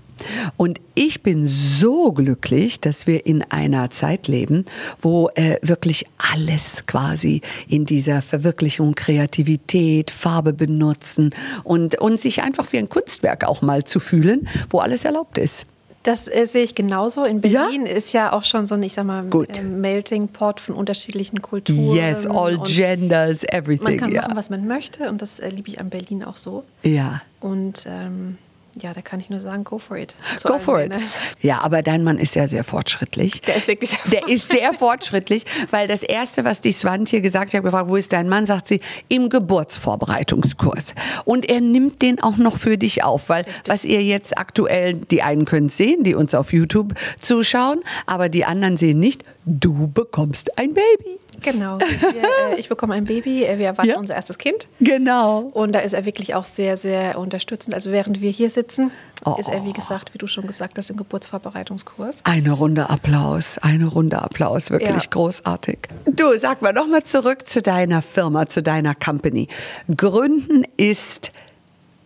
Und 0.58 0.80
ich 0.94 1.24
bin 1.24 1.46
so 1.46 2.12
glücklich, 2.14 2.80
dass 2.80 3.06
wir 3.06 3.26
in 3.26 3.44
einer 3.44 3.90
Zeit 3.90 4.28
leben, 4.28 4.66
wo 5.02 5.30
äh, 5.36 5.58
wirklich 5.62 6.06
alles 6.18 6.86
quasi 6.86 7.42
in 7.68 7.86
dieser 7.86 8.22
Verwirklichung, 8.22 8.96
Kreativität, 8.96 10.12
Farbe 10.12 10.54
benutzen 10.54 11.32
und, 11.64 12.00
und 12.00 12.20
sich 12.20 12.42
einfach 12.42 12.72
wie 12.72 12.78
ein 12.78 12.90
Kunstwerk 12.90 13.46
auch 13.46 13.62
mal 13.62 13.84
zu 13.84 14.00
fühlen, 14.00 14.48
wo 14.70 14.80
alles 14.80 15.04
erlaubt 15.04 15.38
ist. 15.38 15.66
Das 16.06 16.28
äh, 16.28 16.46
sehe 16.46 16.62
ich 16.62 16.76
genauso. 16.76 17.24
In 17.24 17.42
Berlin 17.42 17.88
ja? 17.88 17.92
ist 17.92 18.14
ja 18.14 18.32
auch 18.32 18.44
schon 18.44 18.68
so 18.68 18.76
ein, 18.76 18.84
ich 18.84 18.94
sag 18.94 19.06
mal, 19.06 19.24
Gut. 19.26 19.58
äh, 19.58 19.64
Melting 19.64 20.28
Pot 20.28 20.60
von 20.60 20.76
unterschiedlichen 20.76 21.42
Kulturen. 21.42 21.96
Yes, 21.96 22.28
all 22.28 22.60
genders, 22.60 23.44
everything. 23.46 23.84
Man 23.84 23.98
kann 23.98 24.12
ja. 24.12 24.22
machen, 24.22 24.36
was 24.36 24.52
man 24.52 24.68
möchte 24.68 25.10
und 25.10 25.24
das 25.24 25.40
äh, 25.40 25.50
liebe 25.50 25.68
ich 25.68 25.80
an 25.80 25.90
Berlin 25.90 26.24
auch 26.24 26.38
so. 26.38 26.64
ja. 26.84 27.22
Und 27.42 27.86
ähm, 27.88 28.38
ja, 28.82 28.94
da 28.94 29.02
kann 29.02 29.22
ich 29.22 29.30
nur 29.30 29.40
sagen, 29.40 29.64
go 29.64 29.80
for 29.80 29.98
it. 29.98 30.16
Zu 30.38 30.50
Go 30.50 30.60
for 30.60 30.82
it. 30.82 30.98
Ja, 31.42 31.62
aber 31.62 31.82
dein 31.82 32.04
Mann 32.04 32.18
ist 32.18 32.36
ja 32.36 32.48
sehr 32.48 32.64
fortschrittlich. 32.64 33.42
Der 33.42 33.56
ist 33.56 33.68
wirklich 33.68 33.92
sehr 33.92 34.00
Der 34.12 34.28
ist 34.28 34.50
sehr 34.50 34.74
fortschrittlich, 34.74 35.46
weil 35.70 35.88
das 35.88 36.04
Erste, 36.04 36.44
was 36.44 36.60
die 36.60 36.72
Swantje 36.72 37.22
gesagt 37.22 37.46
hat, 37.46 37.54
ich 37.54 37.56
habe 37.56 37.66
gefragt, 37.66 37.90
wo 37.90 37.96
ist 37.96 38.12
dein 38.12 38.28
Mann, 38.28 38.46
sagt 38.46 38.68
sie, 38.68 38.82
im 39.08 39.30
Geburtsvorbereitungskurs. 39.30 40.94
Und 41.24 41.50
er 41.50 41.62
nimmt 41.62 42.02
den 42.02 42.22
auch 42.22 42.38
noch 42.38 42.58
für 42.58 42.78
dich 42.78 43.04
auf, 43.04 43.30
weil 43.30 43.46
was 43.66 43.86
ihr 43.86 44.02
jetzt 44.04 44.38
aktuell, 44.38 44.96
die 44.96 45.22
einen 45.22 45.46
können 45.46 45.70
sehen, 45.70 46.04
die 46.04 46.16
uns 46.16 46.36
auf 46.36 46.52
YouTube 46.52 46.94
zuschauen, 47.22 47.82
aber 48.06 48.28
die 48.28 48.44
anderen 48.44 48.76
sehen 48.76 49.00
nicht, 49.00 49.24
du 49.46 49.88
bekommst 49.88 50.58
ein 50.58 50.74
Baby. 50.74 51.20
Genau. 51.42 51.78
Wir, 51.80 52.54
äh, 52.56 52.60
ich 52.60 52.70
bekomme 52.70 52.94
ein 52.94 53.06
Baby, 53.06 53.44
äh, 53.44 53.58
wir 53.58 53.68
erwarten 53.68 53.90
Ja. 53.90 53.98
unser 53.98 54.16
erstes 54.16 54.38
Kind. 54.38 54.68
Genau. 54.80 55.40
Und 55.54 55.74
da 55.74 55.80
ist 55.80 55.94
er 55.94 56.06
wirklich 56.06 56.36
auch 56.36 56.44
sehr, 56.44 56.78
sehr 56.78 57.18
unterstützend. 57.20 57.74
Also 57.74 57.92
während 57.92 58.22
wir 58.22 58.32
hier 58.32 58.50
sitzen, 58.50 58.92
Oh. 59.24 59.36
ist 59.40 59.50
er, 59.50 59.64
wie 59.66 59.74
gesagt, 59.74 60.14
wie 60.14 60.18
du 60.18 60.28
schon 60.28 60.46
gesagt 60.48 60.78
hast, 60.78 60.90
im 60.90 60.98
Geburtsvorbereitungskurs. 60.98 62.18
Eine 62.24 62.52
Runde 62.52 62.90
Applaus, 62.90 63.58
eine 63.60 63.86
Runde 63.88 64.22
Applaus, 64.22 64.70
wirklich 64.72 65.04
Ja. 65.04 65.10
großartig. 65.10 65.80
Du, 66.06 66.38
sag 66.38 66.62
mal 66.62 66.74
noch 66.74 66.88
mal 66.88 67.04
zurück 67.04 67.48
zu 67.48 67.62
deiner 67.62 68.02
Firma, 68.02 68.46
zu 68.48 68.62
deiner 68.62 68.94
Company. 68.96 69.48
Gründen 69.96 70.64
ist 70.78 71.32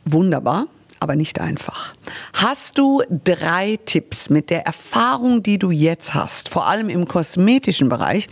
wunderbar, 0.05 0.67
aber 0.99 1.15
nicht 1.15 1.39
einfach. 1.39 1.93
Hast 2.33 2.77
du 2.77 3.01
drei 3.23 3.79
Tipps 3.85 4.29
mit 4.29 4.49
der 4.49 4.65
Erfahrung, 4.65 5.43
die 5.43 5.57
du 5.57 5.71
jetzt 5.71 6.13
hast, 6.13 6.49
vor 6.49 6.69
allem 6.69 6.89
im 6.89 7.07
kosmetischen 7.07 7.89
Bereich, 7.89 8.27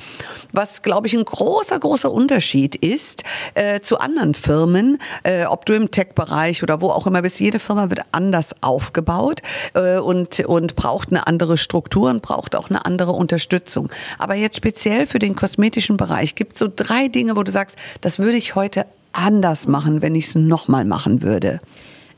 was, 0.52 0.82
glaube 0.82 1.08
ich, 1.08 1.14
ein 1.14 1.24
großer, 1.24 1.80
großer 1.80 2.12
Unterschied 2.12 2.76
ist 2.76 3.24
äh, 3.54 3.80
zu 3.80 4.00
anderen 4.00 4.34
Firmen, 4.34 5.00
äh, 5.24 5.46
ob 5.46 5.66
du 5.66 5.74
im 5.74 5.92
Tech-Bereich 5.92 6.64
oder 6.64 6.82
wo 6.82 6.90
auch 6.90 7.08
immer 7.08 7.22
bist. 7.22 7.40
Jede 7.40 7.60
Firma 7.60 7.90
wird 7.90 8.02
anders 8.12 8.56
aufgebaut 8.62 9.42
äh, 9.74 9.98
und, 9.98 10.42
und 10.42 10.76
braucht 10.76 11.10
eine 11.10 11.28
andere 11.28 11.58
Struktur 11.58 12.10
und 12.10 12.22
braucht 12.22 12.56
auch 12.56 12.70
eine 12.70 12.86
andere 12.86 13.12
Unterstützung. 13.12 13.90
Aber 14.18 14.36
jetzt 14.36 14.58
speziell 14.58 15.06
für 15.06 15.20
den 15.20 15.36
kosmetischen 15.36 15.98
Bereich 15.98 16.36
gibt 16.36 16.54
es 16.54 16.60
so 16.60 16.68
drei 16.74 17.08
Dinge, 17.08 17.36
wo 17.36 17.44
du 17.44 17.52
sagst, 17.52 17.78
das 18.02 18.20
würde 18.20 18.38
ich 18.38 18.56
heute 18.56 18.86
anders 19.14 19.68
machen, 19.68 20.02
wenn 20.02 20.16
ich 20.16 20.30
es 20.30 20.36
nochmal 20.36 20.86
machen 20.86 21.22
würde. 21.22 21.60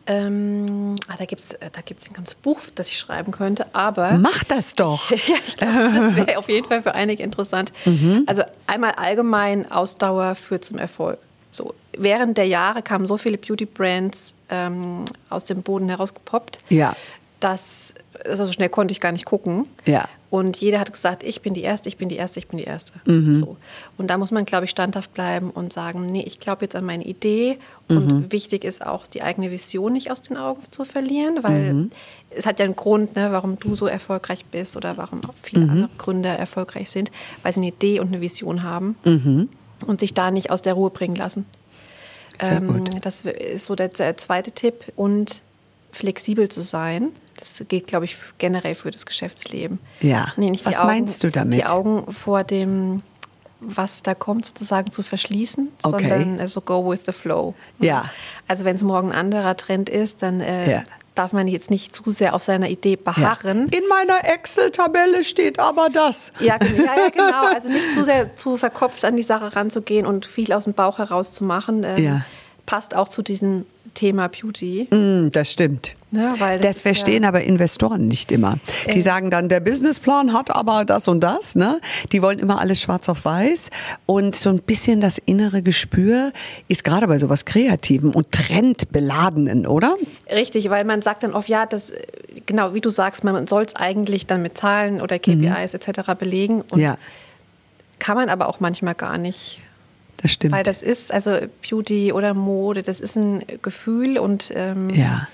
Ähm, 0.09 0.95
ah, 1.07 1.15
da 1.17 1.25
gibt 1.25 1.39
es 1.41 1.49
da 1.49 1.81
gibt's 1.85 2.07
ein 2.09 2.13
ganzes 2.13 2.33
Buch, 2.33 2.59
das 2.73 2.87
ich 2.87 2.97
schreiben 2.97 3.31
könnte, 3.31 3.67
aber 3.73 4.13
Mach 4.13 4.43
das 4.43 4.73
doch. 4.73 5.11
ja, 5.11 5.17
ich 5.47 5.55
glaube, 5.55 5.91
das 5.95 6.15
wäre 6.15 6.37
auf 6.39 6.49
jeden 6.49 6.67
Fall 6.67 6.81
für 6.81 6.95
einige 6.95 7.21
interessant. 7.21 7.71
Mhm. 7.85 8.23
Also 8.25 8.41
einmal 8.65 8.93
allgemein 8.93 9.71
Ausdauer 9.71 10.33
führt 10.33 10.65
zum 10.65 10.79
Erfolg. 10.79 11.19
So, 11.51 11.75
während 11.95 12.37
der 12.39 12.45
Jahre 12.47 12.81
kamen 12.81 13.05
so 13.05 13.17
viele 13.17 13.37
Beauty-Brands 13.37 14.33
ähm, 14.49 15.05
aus 15.29 15.45
dem 15.45 15.61
Boden 15.61 15.89
herausgepoppt, 15.89 16.57
Ja. 16.69 16.95
dass 17.39 17.93
also 18.25 18.45
so 18.45 18.51
schnell 18.51 18.69
konnte 18.69 18.91
ich 18.91 18.99
gar 18.99 19.11
nicht 19.11 19.25
gucken. 19.25 19.67
Ja. 19.85 20.05
Und 20.29 20.57
jeder 20.57 20.79
hat 20.79 20.91
gesagt, 20.93 21.23
ich 21.23 21.41
bin 21.41 21.53
die 21.55 21.63
Erste, 21.63 21.89
ich 21.89 21.97
bin 21.97 22.07
die 22.07 22.15
Erste, 22.17 22.37
ich 22.39 22.47
bin 22.47 22.57
die 22.59 22.65
Erste. 22.65 22.93
Mhm. 23.05 23.33
So. 23.33 23.57
Und 23.97 24.07
da 24.09 24.17
muss 24.17 24.29
man, 24.29 24.45
glaube 24.45 24.65
ich, 24.65 24.71
standhaft 24.71 25.13
bleiben 25.13 25.49
und 25.49 25.73
sagen, 25.73 26.05
nee, 26.05 26.21
ich 26.21 26.39
glaube 26.39 26.65
jetzt 26.65 26.75
an 26.75 26.85
meine 26.85 27.03
Idee. 27.03 27.57
Und 27.87 28.05
Mhm. 28.07 28.31
wichtig 28.31 28.63
ist 28.63 28.85
auch, 28.85 29.07
die 29.07 29.23
eigene 29.23 29.49
Vision 29.49 29.93
nicht 29.93 30.11
aus 30.11 30.21
den 30.21 30.37
Augen 30.37 30.61
zu 30.69 30.83
verlieren, 30.85 31.39
weil 31.41 31.73
Mhm. 31.73 31.91
es 32.29 32.45
hat 32.45 32.59
ja 32.59 32.65
einen 32.65 32.75
Grund, 32.75 33.15
ne, 33.15 33.31
warum 33.31 33.57
du 33.57 33.75
so 33.75 33.87
erfolgreich 33.87 34.45
bist 34.45 34.77
oder 34.77 34.97
warum 34.97 35.21
auch 35.25 35.33
viele 35.41 35.63
Mhm. 35.65 35.69
andere 35.71 35.89
Gründer 35.97 36.29
erfolgreich 36.37 36.91
sind, 36.91 37.09
weil 37.41 37.53
sie 37.53 37.59
eine 37.61 37.69
Idee 37.69 37.99
und 37.99 38.09
eine 38.09 38.21
Vision 38.21 38.61
haben 38.61 38.95
und 39.87 39.99
sich 39.99 40.13
da 40.13 40.29
nicht 40.29 40.51
aus 40.51 40.61
der 40.61 40.73
Ruhe 40.73 40.91
bringen 40.91 41.15
lassen. 41.15 41.45
Mhm. 42.41 42.45
Sehr 42.45 42.61
gut. 42.61 42.89
Das 43.01 43.21
ist 43.21 43.65
so 43.65 43.75
der, 43.75 43.87
der 43.89 44.15
zweite 44.17 44.51
Tipp. 44.51 44.93
Und 44.95 45.41
flexibel 45.91 46.49
zu 46.49 46.61
sein. 46.61 47.09
Das 47.39 47.63
geht, 47.67 47.87
glaube 47.87 48.05
ich, 48.05 48.17
generell 48.37 48.75
für 48.75 48.91
das 48.91 49.05
Geschäftsleben. 49.05 49.79
Ja. 50.01 50.33
Nee, 50.35 50.51
Was 50.63 50.75
Augen, 50.77 50.87
meinst 50.87 51.23
du 51.23 51.31
damit? 51.31 51.59
Die 51.59 51.65
Augen 51.65 52.11
vor 52.11 52.43
dem, 52.43 53.01
was 53.61 54.03
da 54.03 54.13
kommt, 54.13 54.45
sozusagen 54.45 54.91
zu 54.91 55.01
verschließen, 55.03 55.69
Okay. 55.83 56.07
sondern 56.09 56.39
äh, 56.39 56.47
so 56.47 56.61
go 56.61 56.89
with 56.89 57.01
the 57.05 57.11
flow. 57.11 57.53
Ja. 57.79 58.05
Also 58.47 58.65
wenn 58.65 58.75
es 58.75 58.83
morgen 58.83 59.11
ein 59.11 59.17
anderer 59.17 59.55
Trend 59.57 59.89
ist, 59.89 60.21
dann 60.21 60.41
äh, 60.41 60.71
Ja. 60.71 60.83
darf 61.15 61.33
man 61.33 61.47
jetzt 61.47 61.69
nicht 61.69 61.95
zu 61.95 62.09
sehr 62.11 62.33
auf 62.35 62.43
seiner 62.43 62.69
Idee 62.69 62.97
Ja. 63.05 63.11
beharren. 63.13 63.67
In 63.69 63.87
meiner 63.87 64.23
Excel-Tabelle 64.33 65.23
steht 65.23 65.59
aber 65.59 65.89
das. 65.89 66.31
Ja, 66.39 66.57
ja, 66.61 66.83
ja, 66.95 67.09
genau. 67.09 67.45
Also 67.53 67.69
nicht 67.69 67.93
zu 67.93 68.03
sehr 68.05 68.35
zu 68.35 68.57
verkopft 68.57 69.03
an 69.05 69.15
die 69.15 69.23
Sache 69.23 69.55
ranzugehen 69.55 70.05
und 70.05 70.25
viel 70.25 70.51
aus 70.53 70.65
dem 70.65 70.73
Bauch 70.73 70.97
heraus 70.97 71.33
zu 71.33 71.43
machen. 71.43 71.83
Ähm, 71.85 72.03
Ja. 72.03 72.21
Passt 72.65 72.95
auch 72.95 73.07
zu 73.07 73.21
diesem 73.23 73.65
Thema 73.93 74.27
Beauty. 74.29 74.87
Mm, 74.91 75.29
das 75.31 75.51
stimmt. 75.51 75.91
Ne, 76.11 76.33
weil 76.39 76.59
Das 76.59 76.77
ist 76.77 76.81
verstehen 76.81 77.21
ja, 77.23 77.29
aber 77.29 77.41
Investoren 77.41 78.07
nicht 78.07 78.31
immer. 78.31 78.57
Die 78.91 78.97
Äh. 78.97 79.01
sagen 79.01 79.29
dann, 79.29 79.47
der 79.47 79.59
Businessplan 79.59 80.33
hat 80.33 80.49
aber 80.55 80.83
das 80.83 81.07
und 81.07 81.19
das. 81.21 81.53
Ne? 81.55 81.79
Die 82.11 82.23
wollen 82.23 82.39
immer 82.39 82.59
alles 82.59 82.81
schwarz 82.81 83.07
auf 83.09 83.25
weiß. 83.25 83.69
Und 84.07 84.35
so 84.35 84.49
ein 84.49 84.59
bisschen 84.61 85.01
das 85.01 85.19
innere 85.19 85.61
Gespür 85.61 86.31
ist 86.67 86.83
gerade 86.83 87.07
bei 87.07 87.19
sowas 87.19 87.45
Kreativen 87.45 88.11
und 88.11 88.31
Trendbeladenen, 88.31 89.67
oder? 89.67 89.95
Richtig, 90.31 90.69
weil 90.71 90.83
man 90.83 91.01
sagt 91.03 91.21
dann 91.23 91.33
oft, 91.33 91.47
ja, 91.47 91.65
das, 91.67 91.91
genau 92.47 92.73
wie 92.73 92.81
du 92.81 92.89
sagst, 92.89 93.23
man 93.23 93.45
soll 93.45 93.63
es 93.63 93.75
eigentlich 93.75 94.25
dann 94.25 94.41
mit 94.41 94.57
Zahlen 94.57 95.01
oder 95.01 95.19
KPIs 95.19 95.73
etc. 95.75 96.15
belegen. 96.17 96.61
Und 96.61 96.75
Mhm. 96.77 96.79
ja, 96.81 96.97
kann 97.99 98.15
man 98.15 98.29
aber 98.29 98.47
auch 98.49 98.59
manchmal 98.59 98.95
gar 98.95 99.17
nicht. 99.19 99.59
Das 100.21 100.31
stimmt. 100.31 100.53
Weil 100.53 100.63
das 100.63 100.81
ist, 100.81 101.13
also 101.13 101.37
Beauty 101.67 102.11
oder 102.11 102.33
Mode, 102.33 102.83
das 102.83 102.99
ist 102.99 103.15
ein 103.15 103.43
Gefühl 103.61 104.17
und 104.17 104.51
ähm, 104.55 104.89
ja. 104.89 105.27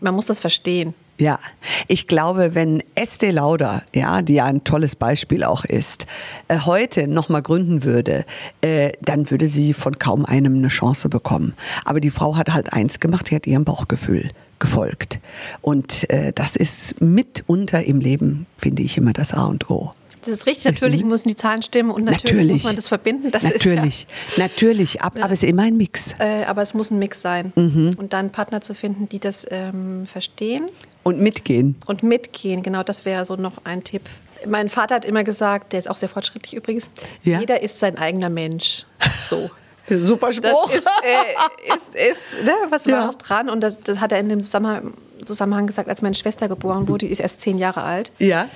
man 0.00 0.14
muss 0.14 0.26
das 0.26 0.40
verstehen. 0.40 0.94
Ja, 1.18 1.38
ich 1.86 2.06
glaube, 2.06 2.54
wenn 2.54 2.82
Estee 2.94 3.30
Lauder, 3.30 3.82
ja, 3.94 4.22
die 4.22 4.34
ja 4.34 4.46
ein 4.46 4.64
tolles 4.64 4.96
Beispiel 4.96 5.44
auch 5.44 5.66
ist, 5.66 6.06
äh, 6.48 6.60
heute 6.60 7.08
nochmal 7.08 7.42
gründen 7.42 7.84
würde, 7.84 8.24
äh, 8.62 8.92
dann 9.02 9.30
würde 9.30 9.46
sie 9.46 9.74
von 9.74 9.98
kaum 9.98 10.24
einem 10.24 10.56
eine 10.56 10.68
Chance 10.68 11.10
bekommen. 11.10 11.52
Aber 11.84 12.00
die 12.00 12.08
Frau 12.08 12.36
hat 12.36 12.54
halt 12.54 12.72
eins 12.72 13.00
gemacht, 13.00 13.28
sie 13.28 13.36
hat 13.36 13.46
ihrem 13.46 13.64
Bauchgefühl 13.64 14.30
gefolgt. 14.60 15.18
Und 15.60 16.08
äh, 16.08 16.32
das 16.32 16.56
ist 16.56 17.00
mitunter 17.02 17.84
im 17.84 18.00
Leben, 18.00 18.46
finde 18.56 18.82
ich, 18.82 18.96
immer 18.96 19.12
das 19.12 19.34
A 19.34 19.44
und 19.44 19.68
O. 19.68 19.90
Das 20.24 20.34
ist 20.34 20.46
richtig, 20.46 20.64
natürlich 20.66 21.04
müssen 21.04 21.28
die 21.28 21.36
Zahlen 21.36 21.62
stimmen 21.62 21.90
und 21.90 22.04
natürlich, 22.04 22.24
Natürlich. 22.24 22.52
muss 22.52 22.64
man 22.64 22.76
das 22.76 22.88
verbinden. 22.88 23.30
Das 23.30 23.42
natürlich, 23.42 24.06
natürlich, 24.36 25.00
ab, 25.02 25.14
aber 25.20 25.32
es 25.32 25.42
ist 25.42 25.48
immer 25.48 25.62
ein 25.62 25.76
Mix. 25.76 26.14
Ja, 26.18 26.40
äh, 26.40 26.44
aber 26.44 26.62
es 26.62 26.74
muss 26.74 26.90
ein 26.90 26.98
Mix 26.98 27.20
sein. 27.22 27.52
Mhm. 27.56 27.92
Und 27.96 28.12
dann 28.12 28.30
Partner 28.30 28.60
zu 28.60 28.74
finden, 28.74 29.08
die 29.08 29.18
das 29.18 29.46
ähm, 29.50 30.04
verstehen 30.06 30.66
Und 31.04 31.20
mitgehen. 31.20 31.76
und 31.86 32.02
mitgehen. 32.02 32.62
Genau, 32.62 32.82
das 32.82 33.04
wäre 33.04 33.24
so 33.24 33.36
noch 33.36 33.64
ein 33.64 33.82
Tipp. 33.84 34.02
Mein 34.46 34.68
Vater 34.68 34.94
hat 34.96 35.04
immer 35.04 35.24
gesagt, 35.24 35.72
der 35.72 35.78
ist 35.78 35.88
auch 35.90 35.96
sehr 35.96 36.08
fortschrittlich 36.08 36.54
übrigens, 36.54 36.90
Ja. 37.22 37.40
jeder 37.40 37.62
ist 37.62 37.78
sein 37.78 37.96
eigener 37.98 38.30
Mensch. 38.30 38.84
So. 39.28 39.50
Super 39.88 40.28
Das 40.28 40.36
Spruch. 40.36 40.72
ist, 40.72 40.86
äh, 41.02 41.74
ist, 41.76 42.10
ist 42.10 42.44
ne, 42.44 42.52
was 42.68 42.84
Ja. 42.84 43.02
Wahres 43.02 43.18
dran. 43.18 43.48
Und 43.50 43.60
das, 43.60 43.80
das 43.80 44.00
hat 44.00 44.12
er 44.12 44.20
in 44.20 44.28
dem 44.28 44.40
Zusammenhang, 44.40 44.92
Zusammenhang 45.24 45.66
gesagt, 45.66 45.88
als 45.88 46.02
meine 46.02 46.14
Schwester 46.14 46.48
geboren 46.48 46.88
wurde, 46.88 47.06
die 47.06 47.12
ist 47.12 47.20
erst 47.20 47.40
zehn 47.40 47.58
Jahre 47.58 47.82
alt. 47.82 48.10
ja. 48.18 48.48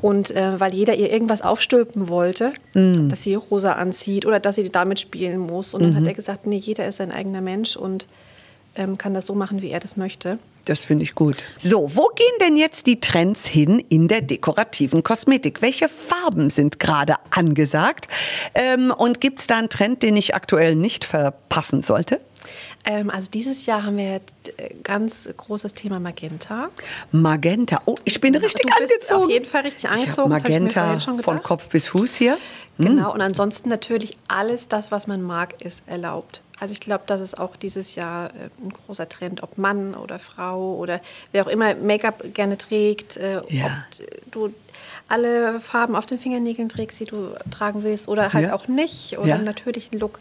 Und 0.00 0.30
äh, 0.32 0.58
weil 0.58 0.74
jeder 0.74 0.94
ihr 0.96 1.12
irgendwas 1.12 1.42
aufstülpen 1.42 2.08
wollte, 2.08 2.52
Mm. 2.74 3.08
dass 3.08 3.22
sie 3.22 3.34
rosa 3.36 3.74
anzieht 3.74 4.26
oder 4.26 4.40
dass 4.40 4.56
sie 4.56 4.68
damit 4.68 4.98
spielen 4.98 5.38
muss. 5.38 5.74
Und 5.74 5.82
dann 5.82 5.90
Mhm. 5.92 5.96
hat 5.96 6.06
er 6.06 6.14
gesagt, 6.14 6.46
nee, 6.46 6.56
jeder 6.56 6.86
ist 6.88 6.96
sein 6.96 7.12
eigener 7.12 7.40
Mensch 7.40 7.76
und 7.76 8.06
ähm, 8.74 8.96
kann 8.98 9.14
das 9.14 9.26
so 9.26 9.34
machen, 9.34 9.60
wie 9.62 9.68
er 9.70 9.78
das 9.80 9.96
möchte. 9.96 10.38
Das 10.64 10.82
finde 10.82 11.02
ich 11.04 11.14
gut. 11.14 11.44
So, 11.60 11.90
wo 11.94 12.08
gehen 12.14 12.32
denn 12.40 12.56
jetzt 12.56 12.86
die 12.86 13.00
Trends 13.00 13.46
hin 13.46 13.84
in 13.90 14.08
der 14.08 14.22
dekorativen 14.22 15.02
Kosmetik? 15.02 15.60
Welche 15.60 15.88
Farben 15.88 16.50
sind 16.50 16.78
gerade 16.80 17.16
angesagt? 17.30 18.08
Ähm, 18.54 18.92
und 18.96 19.20
gibt 19.20 19.40
es 19.40 19.46
da 19.46 19.58
einen 19.58 19.68
Trend, 19.68 20.02
den 20.02 20.16
ich 20.16 20.34
aktuell 20.34 20.74
nicht 20.74 21.04
verpassen 21.04 21.82
sollte? 21.82 22.20
Ähm, 22.84 23.10
also 23.10 23.30
dieses 23.30 23.66
Jahr 23.66 23.84
haben 23.84 23.96
wir 23.96 24.16
äh, 24.16 24.20
ganz 24.82 25.28
großes 25.36 25.74
Thema 25.74 26.00
Magenta. 26.00 26.68
Magenta. 27.12 27.80
Oh, 27.86 27.94
ich 28.04 28.20
bin 28.20 28.34
richtig 28.34 28.62
du 28.62 28.68
bist 28.78 28.92
angezogen. 28.92 29.24
auf 29.24 29.30
jeden 29.30 29.46
Fall 29.46 29.62
richtig 29.62 29.88
angezogen. 29.88 30.28
Magenta 30.30 30.98
von. 30.98 31.42
Kopf 31.42 31.68
bis 31.68 31.88
Fuß 31.88 32.16
hier. 32.16 32.38
Hm. 32.78 32.86
Genau, 32.86 33.12
und 33.14 33.20
ansonsten 33.20 33.68
natürlich 33.68 34.16
alles 34.28 34.66
das, 34.68 34.90
was 34.90 35.06
man 35.06 35.22
mag, 35.22 35.62
ist 35.62 35.82
erlaubt. 35.86 36.40
Also 36.58 36.74
ich 36.74 36.80
glaube, 36.80 37.04
das 37.06 37.20
ist 37.20 37.38
auch 37.38 37.56
dieses 37.56 37.94
Jahr 37.94 38.30
äh, 38.30 38.48
ein 38.64 38.70
großer 38.70 39.08
Trend, 39.08 39.42
ob 39.42 39.58
Mann 39.58 39.94
oder 39.94 40.18
Frau 40.18 40.74
oder 40.76 41.00
wer 41.32 41.44
auch 41.44 41.50
immer 41.50 41.74
Make-up 41.74 42.34
gerne 42.34 42.56
trägt, 42.58 43.16
äh, 43.16 43.42
Ja. 43.48 43.66
ob 43.66 44.30
du 44.32 44.54
alle 45.08 45.60
Farben 45.60 45.94
auf 45.96 46.06
den 46.06 46.18
Fingernägeln 46.18 46.68
trägst, 46.68 46.98
die 47.00 47.04
du 47.04 47.34
tragen 47.50 47.82
willst 47.82 48.08
oder 48.08 48.32
halt 48.32 48.46
Ja. 48.48 48.54
auch 48.54 48.66
nicht 48.68 49.18
oder 49.18 49.28
Ja. 49.28 49.34
einen 49.36 49.44
natürlichen 49.44 49.98
Look. 49.98 50.20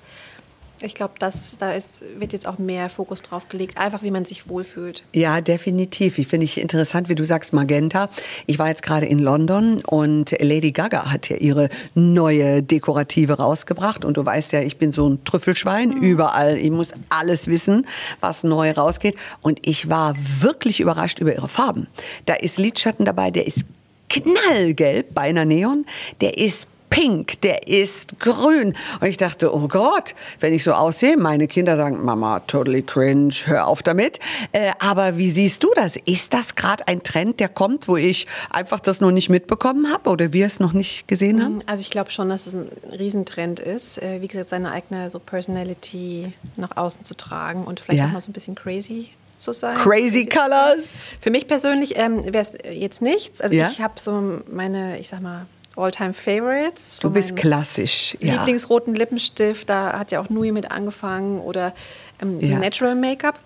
Ich 0.83 0.95
glaube, 0.95 1.13
da 1.19 1.27
ist, 1.27 2.01
wird 2.17 2.33
jetzt 2.33 2.47
auch 2.47 2.57
mehr 2.57 2.89
Fokus 2.89 3.21
drauf 3.21 3.47
gelegt, 3.49 3.77
einfach 3.77 4.03
wie 4.03 4.11
man 4.11 4.25
sich 4.25 4.49
wohlfühlt. 4.49 5.03
Ja, 5.13 5.41
definitiv. 5.41 6.17
Ich 6.17 6.27
finde 6.27 6.45
ich 6.45 6.59
interessant, 6.59 7.09
wie 7.09 7.15
du 7.15 7.23
sagst, 7.23 7.53
Magenta. 7.53 8.09
Ich 8.47 8.59
war 8.59 8.67
jetzt 8.67 8.83
gerade 8.83 9.05
in 9.05 9.19
London 9.19 9.81
und 9.85 10.31
Lady 10.41 10.71
Gaga 10.71 11.11
hat 11.11 11.29
ja 11.29 11.37
ihre 11.37 11.69
neue 11.93 12.63
Dekorative 12.63 13.33
rausgebracht. 13.33 14.05
Und 14.05 14.17
du 14.17 14.25
weißt 14.25 14.51
ja, 14.53 14.61
ich 14.61 14.77
bin 14.77 14.91
so 14.91 15.07
ein 15.07 15.23
Trüffelschwein 15.23 15.91
überall. 15.91 16.57
Ich 16.57 16.71
muss 16.71 16.89
alles 17.09 17.47
wissen, 17.47 17.85
was 18.19 18.43
neu 18.43 18.71
rausgeht. 18.71 19.15
Und 19.41 19.59
ich 19.67 19.89
war 19.89 20.15
wirklich 20.39 20.79
überrascht 20.79 21.19
über 21.19 21.33
ihre 21.33 21.47
Farben. 21.47 21.87
Da 22.25 22.33
ist 22.33 22.57
Lidschatten 22.57 23.05
dabei, 23.05 23.31
der 23.31 23.45
ist 23.47 23.65
knallgelb, 24.09 25.13
beinahe 25.13 25.45
Neon. 25.45 25.85
Der 26.19 26.37
ist 26.37 26.67
pink, 26.91 27.41
der 27.41 27.67
ist 27.67 28.19
grün. 28.19 28.75
Und 28.99 29.07
ich 29.07 29.17
dachte, 29.17 29.51
oh 29.55 29.67
Gott, 29.67 30.13
wenn 30.39 30.53
ich 30.53 30.63
so 30.63 30.73
aussehe, 30.73 31.17
meine 31.17 31.47
Kinder 31.47 31.75
sagen, 31.77 32.03
Mama, 32.05 32.41
totally 32.41 32.83
cringe, 32.83 33.33
hör 33.45 33.65
auf 33.65 33.81
damit. 33.81 34.19
Äh, 34.51 34.71
aber 34.77 35.17
wie 35.17 35.29
siehst 35.31 35.63
du 35.63 35.71
das? 35.75 35.95
Ist 36.05 36.33
das 36.35 36.53
gerade 36.55 36.87
ein 36.87 37.01
Trend, 37.01 37.39
der 37.39 37.49
kommt, 37.49 37.87
wo 37.87 37.97
ich 37.97 38.27
einfach 38.51 38.79
das 38.79 39.01
noch 39.01 39.11
nicht 39.11 39.29
mitbekommen 39.29 39.91
habe 39.91 40.09
oder 40.11 40.33
wir 40.33 40.45
es 40.45 40.59
noch 40.59 40.73
nicht 40.73 41.07
gesehen 41.07 41.41
haben? 41.43 41.61
Also 41.65 41.81
ich 41.81 41.89
glaube 41.89 42.11
schon, 42.11 42.29
dass 42.29 42.45
es 42.45 42.53
ein 42.53 42.67
Riesentrend 42.91 43.59
ist, 43.59 43.97
äh, 43.97 44.21
wie 44.21 44.27
gesagt, 44.27 44.49
seine 44.49 44.71
eigene 44.71 45.09
so 45.09 45.17
Personality 45.19 46.33
nach 46.57 46.75
außen 46.77 47.05
zu 47.05 47.15
tragen 47.15 47.63
und 47.63 47.79
vielleicht 47.79 47.99
Ja. 47.99 48.07
auch 48.07 48.11
mal 48.11 48.21
so 48.21 48.29
ein 48.29 48.33
bisschen 48.33 48.55
crazy 48.55 49.09
zu 49.37 49.53
sein. 49.53 49.75
Crazy 49.77 50.25
Colors. 50.27 50.81
Für 51.19 51.31
mich 51.31 51.47
persönlich 51.47 51.97
ähm, 51.97 52.23
wäre 52.25 52.39
es 52.43 52.53
jetzt 52.69 53.01
nichts. 53.01 53.41
Also 53.41 53.55
Ja. 53.55 53.69
ich 53.71 53.79
habe 53.81 53.93
so 53.99 54.41
meine, 54.51 54.99
ich 54.99 55.07
sag 55.07 55.21
mal, 55.21 55.45
All-Time 55.75 56.13
Favorites. 56.13 56.97
So 56.97 57.07
Du 57.07 57.13
bist 57.13 57.35
klassisch. 57.35 58.17
Ja. 58.19 58.33
Lieblingsroten 58.35 58.93
Lippenstift, 58.95 59.69
da 59.69 59.97
hat 59.97 60.11
ja 60.11 60.19
auch 60.19 60.29
Nui 60.29 60.51
mit 60.51 60.69
angefangen 60.71 61.39
oder 61.39 61.73
ähm, 62.21 62.39
so 62.41 62.47
Ja. 62.47 62.59
Natural 62.59 62.95
Make-up. 62.95 63.39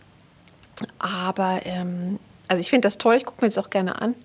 Aber 0.99 1.61
ähm, 1.63 2.19
also 2.47 2.61
ich 2.61 2.69
finde 2.69 2.85
das 2.87 2.97
toll, 2.97 3.15
ich 3.15 3.25
gucke 3.25 3.43
mir 3.43 3.49
das 3.49 3.57
auch 3.57 3.69
gerne 3.69 4.01
an. 4.01 4.15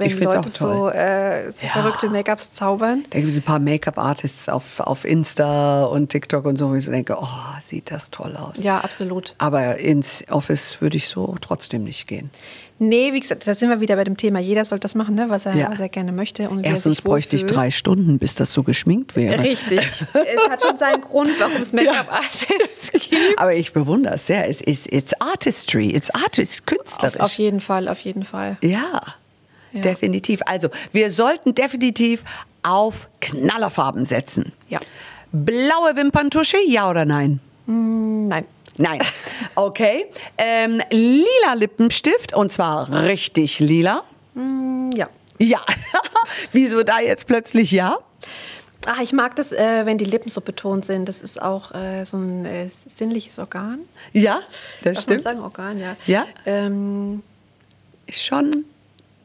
Wenn 0.00 0.18
Leute 0.18 0.48
so, 0.48 0.88
äh, 0.88 1.50
so 1.52 1.58
Ja. 1.64 1.72
verrückte 1.72 2.08
Make-ups 2.08 2.52
zaubern. 2.52 3.04
Da 3.10 3.18
gibt 3.18 3.30
es 3.30 3.36
ein 3.36 3.42
paar 3.42 3.58
Make-up-Artists 3.60 4.48
auf, 4.48 4.80
auf 4.80 5.04
Insta 5.04 5.84
und 5.84 6.08
TikTok 6.08 6.44
und 6.46 6.56
so, 6.56 6.70
wo 6.70 6.74
ich 6.74 6.84
so 6.84 6.90
denke, 6.90 7.16
oh, 7.20 7.26
sieht 7.66 7.90
das 7.90 8.10
toll 8.10 8.36
aus. 8.36 8.56
Ja, 8.62 8.78
absolut. 8.78 9.34
Aber 9.38 9.76
ins 9.78 10.24
Office 10.30 10.80
würde 10.80 10.96
ich 10.96 11.08
so 11.08 11.34
trotzdem 11.40 11.84
nicht 11.84 12.06
gehen. 12.06 12.30
Nee, 12.82 13.12
wie 13.12 13.20
gesagt, 13.20 13.46
da 13.46 13.52
sind 13.52 13.68
wir 13.68 13.82
wieder 13.82 13.94
bei 13.96 14.04
dem 14.04 14.16
Thema. 14.16 14.38
Jeder 14.38 14.64
soll 14.64 14.78
das 14.78 14.94
machen, 14.94 15.14
ne, 15.14 15.26
was, 15.28 15.44
er, 15.44 15.54
Ja. 15.54 15.70
was 15.70 15.78
er 15.80 15.90
gerne 15.90 16.12
möchte. 16.12 16.48
Und 16.48 16.64
er 16.64 16.70
Erstens 16.70 17.02
bräuchte 17.02 17.36
ich 17.36 17.44
drei 17.44 17.70
Stunden, 17.70 18.18
bis 18.18 18.34
das 18.36 18.54
so 18.54 18.62
geschminkt 18.62 19.16
wäre. 19.16 19.42
Richtig. 19.42 19.80
es 20.14 20.48
hat 20.50 20.62
schon 20.62 20.78
seinen 20.78 21.02
Grund, 21.02 21.28
warum 21.38 21.60
es 21.60 21.72
Make-up-Artists 21.74 22.90
gibt. 22.92 23.38
Aber 23.38 23.52
ich 23.54 23.74
bewundere 23.74 24.14
es 24.14 24.26
sehr. 24.26 24.48
Es 24.48 24.62
ist 24.62 24.90
it's 24.90 25.12
artistry, 25.20 25.90
it's 25.90 26.08
artist, 26.10 26.66
künstlerisch. 26.66 27.16
Auf, 27.20 27.26
auf 27.26 27.32
jeden 27.34 27.60
Fall, 27.60 27.86
auf 27.86 28.00
jeden 28.00 28.24
Fall. 28.24 28.56
ja, 28.62 29.02
Ja. 29.72 29.80
definitiv. 29.82 30.40
Also, 30.46 30.68
wir 30.92 31.10
sollten 31.10 31.54
definitiv 31.54 32.24
auf 32.62 33.08
Knallerfarben 33.20 34.04
setzen. 34.04 34.52
Ja. 34.68 34.80
Blaue 35.32 35.94
Wimperntusche, 35.96 36.56
ja 36.66 36.90
oder 36.90 37.04
nein? 37.04 37.40
Nein. 37.66 38.44
Nein. 38.76 39.00
Okay. 39.56 40.06
Ähm, 40.38 40.80
lila 40.90 41.54
Lippenstift, 41.54 42.34
und 42.34 42.50
zwar 42.52 42.90
richtig 43.04 43.58
lila. 43.58 44.04
Mm, 44.34 44.90
Ja. 44.94 45.08
Ja. 45.38 45.60
Wieso 46.52 46.82
da 46.82 47.00
jetzt 47.00 47.26
plötzlich 47.26 47.70
ja? 47.72 47.98
Ach, 48.86 49.00
ich 49.00 49.12
mag 49.12 49.36
das, 49.36 49.52
äh, 49.52 49.84
wenn 49.84 49.98
die 49.98 50.04
Lippen 50.06 50.30
so 50.30 50.40
betont 50.40 50.84
sind. 50.86 51.08
Das 51.08 51.20
ist 51.20 51.40
auch 51.42 51.72
äh, 51.74 52.04
so 52.04 52.16
ein 52.16 52.46
äh, 52.46 52.68
sinnliches 52.94 53.38
Organ. 53.38 53.80
Ja, 54.12 54.40
das 54.82 54.94
Darf 54.94 54.94
man 54.94 55.02
stimmt. 55.02 55.20
sagen 55.22 55.40
Organ, 55.40 55.78
ja. 55.78 55.96
Ja? 56.06 56.26
Ähm, 56.46 57.22
Schon. 58.10 58.64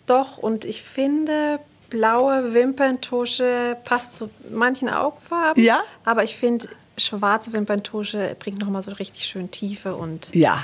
Doch, 0.05 0.37
und 0.37 0.65
ich 0.65 0.83
finde, 0.83 1.59
blaue 1.89 2.53
Wimperntusche 2.53 3.77
passt 3.85 4.15
zu 4.15 4.29
manchen 4.49 4.89
Augenfarben. 4.89 5.63
Ja? 5.63 5.81
Aber 6.03 6.23
ich 6.23 6.35
finde, 6.35 6.67
schwarze 6.97 7.53
Wimperntusche 7.53 8.35
bringt 8.39 8.59
nochmal 8.59 8.81
so 8.81 8.91
richtig 8.91 9.25
schön 9.25 9.51
Tiefe 9.51 9.95
und 9.95 10.33
Ja. 10.33 10.63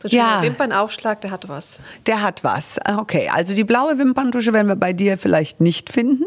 So 0.00 0.08
Ja. 0.08 0.42
Wimpernaufschlag, 0.42 1.20
der 1.22 1.30
hat 1.30 1.48
was. 1.48 1.66
Der 2.06 2.22
hat 2.22 2.44
was. 2.44 2.78
Okay, 2.98 3.28
also 3.32 3.54
die 3.54 3.64
blaue 3.64 3.98
Wimperntusche 3.98 4.52
werden 4.52 4.68
wir 4.68 4.76
bei 4.76 4.92
dir 4.92 5.18
vielleicht 5.18 5.60
nicht 5.60 5.90
finden. 5.90 6.24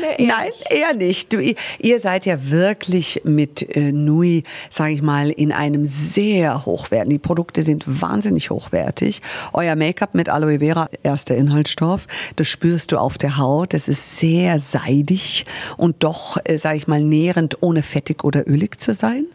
Nee, 0.00 0.24
eher 0.24 0.36
Nein, 0.36 0.46
nicht. 0.46 0.70
eher 0.72 0.94
nicht. 0.94 1.32
Du, 1.32 1.38
ihr- 1.38 1.54
ihr 1.78 2.00
seid 2.00 2.26
ja 2.26 2.50
wirklich 2.50 3.20
mit 3.24 3.76
äh, 3.76 3.92
Nui, 3.92 4.42
sage 4.70 4.92
ich 4.94 5.02
mal, 5.02 5.30
in 5.30 5.52
einem 5.52 5.84
sehr 5.86 6.66
hochwertigen. 6.66 7.10
Die 7.10 7.18
Produkte 7.18 7.62
sind 7.62 7.84
wahnsinnig 7.86 8.50
hochwertig. 8.50 9.22
Euer 9.52 9.76
Make-up 9.76 10.14
mit 10.14 10.28
Aloe 10.28 10.58
Vera, 10.58 10.88
erster 11.02 11.36
Inhaltsstoff, 11.36 12.06
das 12.36 12.48
spürst 12.48 12.92
du 12.92 12.98
auf 12.98 13.18
der 13.18 13.36
Haut. 13.36 13.72
Das 13.74 13.86
ist 13.88 14.18
sehr 14.18 14.58
seidig 14.58 15.46
und 15.76 16.02
doch, 16.02 16.38
äh, 16.44 16.58
sage 16.58 16.76
ich 16.78 16.88
mal, 16.88 17.02
nährend, 17.02 17.58
ohne 17.62 17.82
fettig 17.82 18.24
oder 18.24 18.48
ölig 18.48 18.80
zu 18.80 18.94
sein. 18.94 19.26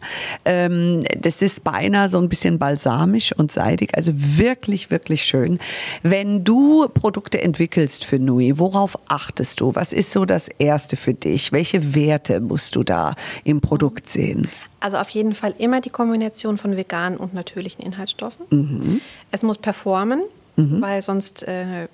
Ähm, 0.46 1.02
das 1.18 1.42
ist 1.42 1.64
beinahe 1.64 2.10
so 2.10 2.18
ein 2.18 2.30
bisschen 2.30 2.60
balsamisch 2.60 3.32
und 3.34 3.52
seidig. 3.52 3.77
Also 3.94 4.12
wirklich, 4.16 4.90
wirklich 4.90 5.24
schön. 5.24 5.60
Wenn 6.04 6.44
du 6.44 6.88
Produkte 6.90 7.42
entwickelst 7.42 8.06
für 8.06 8.20
Nui, 8.20 8.58
worauf 8.60 8.98
achtest 9.08 9.60
du? 9.60 9.76
Was 9.76 9.94
ist 9.94 10.12
so 10.12 10.26
das 10.26 10.48
Erste 10.48 10.96
für 10.96 11.14
dich? 11.14 11.52
Welche 11.52 11.96
Werte 11.96 12.40
musst 12.40 12.76
du 12.76 12.84
da 12.84 13.16
im 13.44 13.62
Produkt 13.62 14.10
sehen? 14.10 14.50
Also 14.80 14.98
auf 14.98 15.10
jeden 15.10 15.34
Fall 15.34 15.54
immer 15.58 15.82
die 15.82 15.90
Kombination 15.90 16.58
von 16.58 16.78
veganen 16.78 17.18
und 17.18 17.34
natürlichen 17.34 17.84
Inhaltsstoffen. 17.84 18.46
Mhm. 18.50 19.02
Es 19.32 19.44
muss 19.44 19.58
performen, 19.58 20.22
weil 20.56 21.02
sonst 21.04 21.44
äh, 21.44 21.88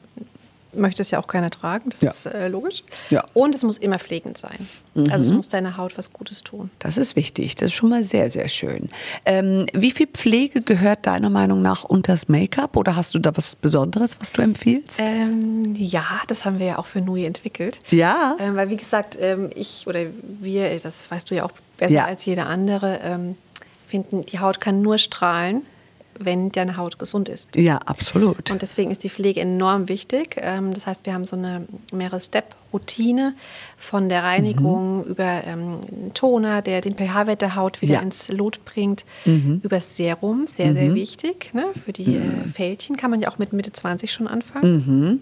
möchte 0.75 1.01
es 1.01 1.12
ja 1.12 1.19
auch 1.19 1.27
keiner 1.27 1.49
tragen. 1.49 1.89
Das 1.89 2.01
Ja. 2.01 2.12
ist 2.12 2.25
äh, 2.25 2.47
logisch. 2.47 2.83
Ja. 3.09 3.21
Mhm. 3.23 3.29
Und 3.41 3.55
es 3.55 3.63
muss 3.63 3.77
immer 3.77 3.99
pflegend 3.99 4.38
sein. 4.38 4.67
Also 5.09 5.25
es 5.25 5.31
muss 5.33 5.49
deiner 5.49 5.77
Haut 5.77 5.97
was 5.97 6.13
Gutes 6.13 6.43
tun. 6.43 6.69
Das 6.79 6.97
ist 6.97 7.15
wichtig. 7.15 7.55
Das 7.55 7.67
ist 7.69 7.73
schon 7.73 7.89
mal 7.89 8.03
sehr, 8.03 8.29
sehr 8.29 8.47
schön. 8.47 8.89
Ähm, 9.25 9.65
wie 9.73 9.91
viel 9.91 10.07
Pflege 10.07 10.62
gehört 10.62 11.07
deiner 11.07 11.29
Meinung 11.29 11.62
nach 11.62 11.83
unters 11.83 12.27
Make-up? 12.27 12.77
Oder 12.77 12.95
hast 12.95 13.13
du 13.15 13.19
da 13.19 13.36
was 13.36 13.55
Besonderes, 13.55 14.17
was 14.19 14.31
du 14.31 14.41
empfiehlst? 14.41 14.99
Ähm, 14.99 15.73
ja, 15.75 16.05
das 16.27 16.45
haben 16.45 16.59
wir 16.59 16.65
ja 16.67 16.77
auch 16.77 16.86
für 16.86 17.01
Nui 17.01 17.25
entwickelt. 17.25 17.79
Ja. 17.89 18.36
Ähm, 18.39 18.55
weil 18.55 18.69
wie 18.69 18.77
gesagt, 18.77 19.17
ähm, 19.19 19.49
ich 19.55 19.86
oder 19.88 20.01
wir, 20.21 20.77
das 20.79 21.09
weißt 21.09 21.29
du 21.31 21.36
ja 21.36 21.45
auch 21.45 21.51
besser 21.77 21.93
Ja. 21.93 22.05
als 22.05 22.23
jeder 22.25 22.45
andere, 22.47 22.99
ähm, 23.03 23.36
finden, 23.88 24.25
die 24.25 24.39
Haut 24.39 24.59
kann 24.62 24.81
nur 24.81 24.97
strahlen, 24.97 25.63
wenn 26.19 26.49
deine 26.52 26.78
Haut 26.78 26.99
gesund 26.99 27.30
ist. 27.30 27.56
Ja, 27.56 27.78
absolut. 27.86 28.52
Und 28.52 28.62
deswegen 28.62 28.91
ist 28.91 29.04
die 29.04 29.10
Pflege 29.10 29.41
enorm 29.41 29.89
wichtig. 29.89 30.38
Ähm, 30.39 30.73
Das 30.73 30.86
heißt, 30.88 31.06
wir 31.06 31.13
haben 31.13 31.26
so 31.26 31.36
eine 31.36 31.65
mehrere 31.91 32.19
Step-Routine 32.19 33.34
von 33.78 34.10
der 34.10 34.23
Reinigung 34.23 35.04
über 35.06 35.43
ähm, 35.45 35.80
einen 35.91 36.12
Toner, 36.13 36.62
der 36.62 36.82
den 36.82 36.95
pH-Wert 36.95 37.41
der 37.41 37.56
Haut 37.56 37.82
wieder 37.82 37.95
Ja. 37.95 37.99
ins 38.02 38.28
Lot 38.30 38.63
bringt, 38.65 39.06
über 39.26 39.78
das 39.78 39.95
Serum, 39.95 40.45
sehr, 40.45 40.73
sehr 40.73 40.93
wichtig. 40.93 41.52
Ne? 41.54 41.65
Für 41.86 41.93
die 41.93 42.15
äh, 42.17 42.47
Fältchen 42.52 42.97
kann 42.97 43.12
man 43.12 43.19
ja 43.19 43.30
auch 43.30 43.38
mit 43.39 43.54
Mitte 43.54 43.71
20 43.73 44.12
schon 44.12 44.28
anfangen. 44.28 45.21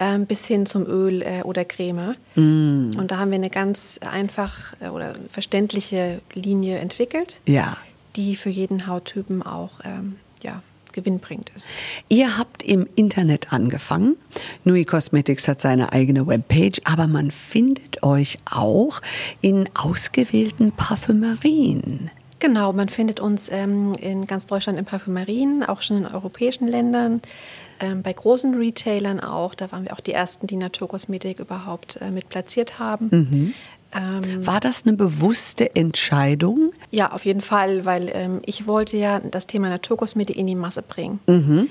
Ähm, 0.00 0.26
bis 0.26 0.44
hin 0.44 0.66
zum 0.66 0.84
Öl 0.86 1.22
äh, 1.22 1.42
oder 1.44 1.64
Creme. 1.64 2.16
Und 2.34 3.06
da 3.06 3.18
haben 3.18 3.30
wir 3.30 3.36
eine 3.36 3.48
ganz 3.50 4.00
einfach 4.04 4.74
äh, 4.80 4.88
oder 4.88 5.14
verständliche 5.28 6.20
Linie 6.34 6.78
entwickelt, 6.78 7.38
ja. 7.46 7.76
Die 8.16 8.36
für 8.36 8.50
jeden 8.50 8.86
Hauttypen 8.86 9.42
auch 9.42 9.80
ähm, 9.84 10.16
ja, 10.42 10.62
gewinnbringend 10.92 11.50
ist. 11.54 11.66
Ihr 12.08 12.38
habt 12.38 12.62
im 12.62 12.86
Internet 12.94 13.52
angefangen. 13.52 14.16
Nui 14.64 14.84
Cosmetics 14.84 15.46
hat 15.48 15.60
seine 15.60 15.92
eigene 15.92 16.26
Webpage, 16.26 16.80
aber 16.84 17.06
man 17.06 17.30
findet 17.30 18.02
euch 18.02 18.38
auch 18.50 19.00
in 19.40 19.68
ausgewählten 19.74 20.72
Parfümerien. 20.72 22.10
Genau, 22.38 22.72
man 22.72 22.88
findet 22.88 23.20
uns 23.20 23.48
ähm, 23.50 23.92
in 24.00 24.26
ganz 24.26 24.46
Deutschland 24.46 24.78
in 24.78 24.84
Parfümerien, 24.84 25.62
auch 25.62 25.80
schon 25.80 25.98
in 25.98 26.06
europäischen 26.06 26.68
Ländern, 26.68 27.22
ähm, 27.80 28.02
bei 28.02 28.12
großen 28.12 28.54
Retailern 28.54 29.20
auch. 29.20 29.54
Da 29.54 29.72
waren 29.72 29.84
wir 29.84 29.92
auch 29.94 30.00
die 30.00 30.12
ersten, 30.12 30.46
die 30.46 30.56
Naturkosmetik 30.56 31.38
überhaupt 31.38 31.98
äh, 32.00 32.10
mit 32.10 32.28
platziert 32.28 32.78
haben. 32.78 33.54
Ähm, 33.94 34.46
War 34.46 34.60
das 34.60 34.84
eine 34.84 34.96
bewusste 34.96 35.74
Entscheidung? 35.76 36.72
Ja, 36.90 37.12
auf 37.12 37.24
jeden 37.24 37.40
Fall, 37.40 37.84
weil 37.84 38.10
ähm, 38.12 38.40
ich 38.44 38.66
wollte 38.66 38.96
ja 38.96 39.20
das 39.20 39.46
Thema 39.46 39.68
Naturkosmetik 39.68 40.36
in 40.36 40.46
die 40.46 40.54
Masse 40.54 40.82
bringen. 40.82 41.20
Mhm. 41.26 41.68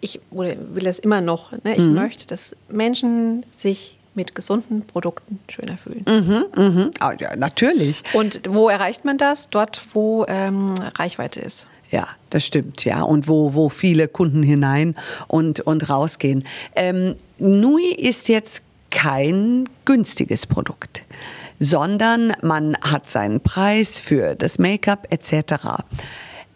Ich 0.00 0.20
oder 0.30 0.54
will 0.74 0.84
das 0.84 0.98
immer 0.98 1.20
noch. 1.20 1.52
Ne? 1.64 1.74
Ich 1.76 1.84
möchte, 1.84 2.26
dass 2.26 2.54
Menschen 2.68 3.44
sich 3.50 3.96
mit 4.14 4.34
gesunden 4.34 4.82
Produkten 4.82 5.38
schöner 5.48 5.76
fühlen. 5.76 6.04
Mhm. 6.08 6.90
Ah, 7.00 7.12
ja, 7.18 7.36
natürlich. 7.36 8.02
Und 8.14 8.40
wo 8.48 8.68
erreicht 8.68 9.04
man 9.04 9.18
das? 9.18 9.48
Dort, 9.50 9.82
wo 9.92 10.24
ähm, 10.28 10.74
Reichweite 10.96 11.40
ist. 11.40 11.66
Ja, 11.90 12.08
das 12.30 12.44
stimmt, 12.44 12.84
ja. 12.84 13.02
Und 13.02 13.28
wo, 13.28 13.54
wo 13.54 13.68
viele 13.68 14.08
Kunden 14.08 14.42
hinein 14.42 14.96
und, 15.28 15.60
und 15.60 15.88
rausgehen. 15.88 16.44
Ähm, 16.74 17.14
Nui 17.38 17.92
ist 17.92 18.28
jetzt 18.28 18.62
kein 18.90 19.68
günstiges 19.84 20.46
Produkt, 20.46 21.02
sondern 21.58 22.32
man 22.42 22.76
hat 22.82 23.08
seinen 23.08 23.40
Preis 23.40 23.98
für 23.98 24.34
das 24.34 24.58
Make-up 24.58 25.06
etc. 25.10 25.82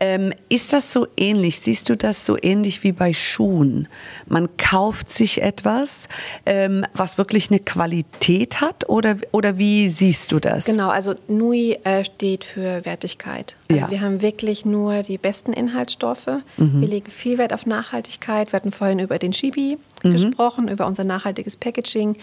Ähm, 0.03 0.33
ist 0.49 0.73
das 0.73 0.93
so 0.93 1.07
ähnlich? 1.17 1.61
Siehst 1.61 1.91
du 1.91 1.97
das 1.97 2.25
so 2.25 2.37
ähnlich 2.41 2.83
wie 2.83 2.93
bei 2.93 3.13
Schuhen? 3.13 3.87
Man 4.27 4.57
kauft 4.57 5.11
sich 5.11 5.43
etwas, 5.43 6.09
ähm, 6.47 6.87
was 6.95 7.19
wirklich 7.19 7.51
eine 7.51 7.61
Qualität 7.61 8.63
hat 8.63 8.89
oder, 8.89 9.17
oder 9.31 9.59
wie 9.59 9.91
siehst 9.91 10.33
du 10.33 10.41
das? 10.41 10.65
Genau, 10.65 10.89
also 10.89 11.15
NUI 11.29 11.79
äh, 11.85 12.03
steht 12.05 12.45
für 12.45 12.85
Wertigkeit. 12.87 13.57
Also 13.70 13.80
Ja. 13.85 13.90
Wir 13.90 14.00
haben 14.00 14.20
wirklich 14.20 14.64
nur 14.64 15.02
die 15.02 15.16
besten 15.18 15.52
Inhaltsstoffe. 15.52 16.26
Wir 16.56 16.88
legen 16.88 17.11
viel 17.11 17.38
Wert 17.38 17.52
auf 17.52 17.66
Nachhaltigkeit. 17.66 18.52
Wir 18.52 18.56
hatten 18.56 18.70
vorhin 18.70 18.98
über 18.98 19.18
den 19.18 19.33
Shibi 19.33 19.78
gesprochen, 20.02 20.68
über 20.68 20.87
unser 20.87 21.04
nachhaltiges 21.04 21.56
Packaging. 21.56 22.16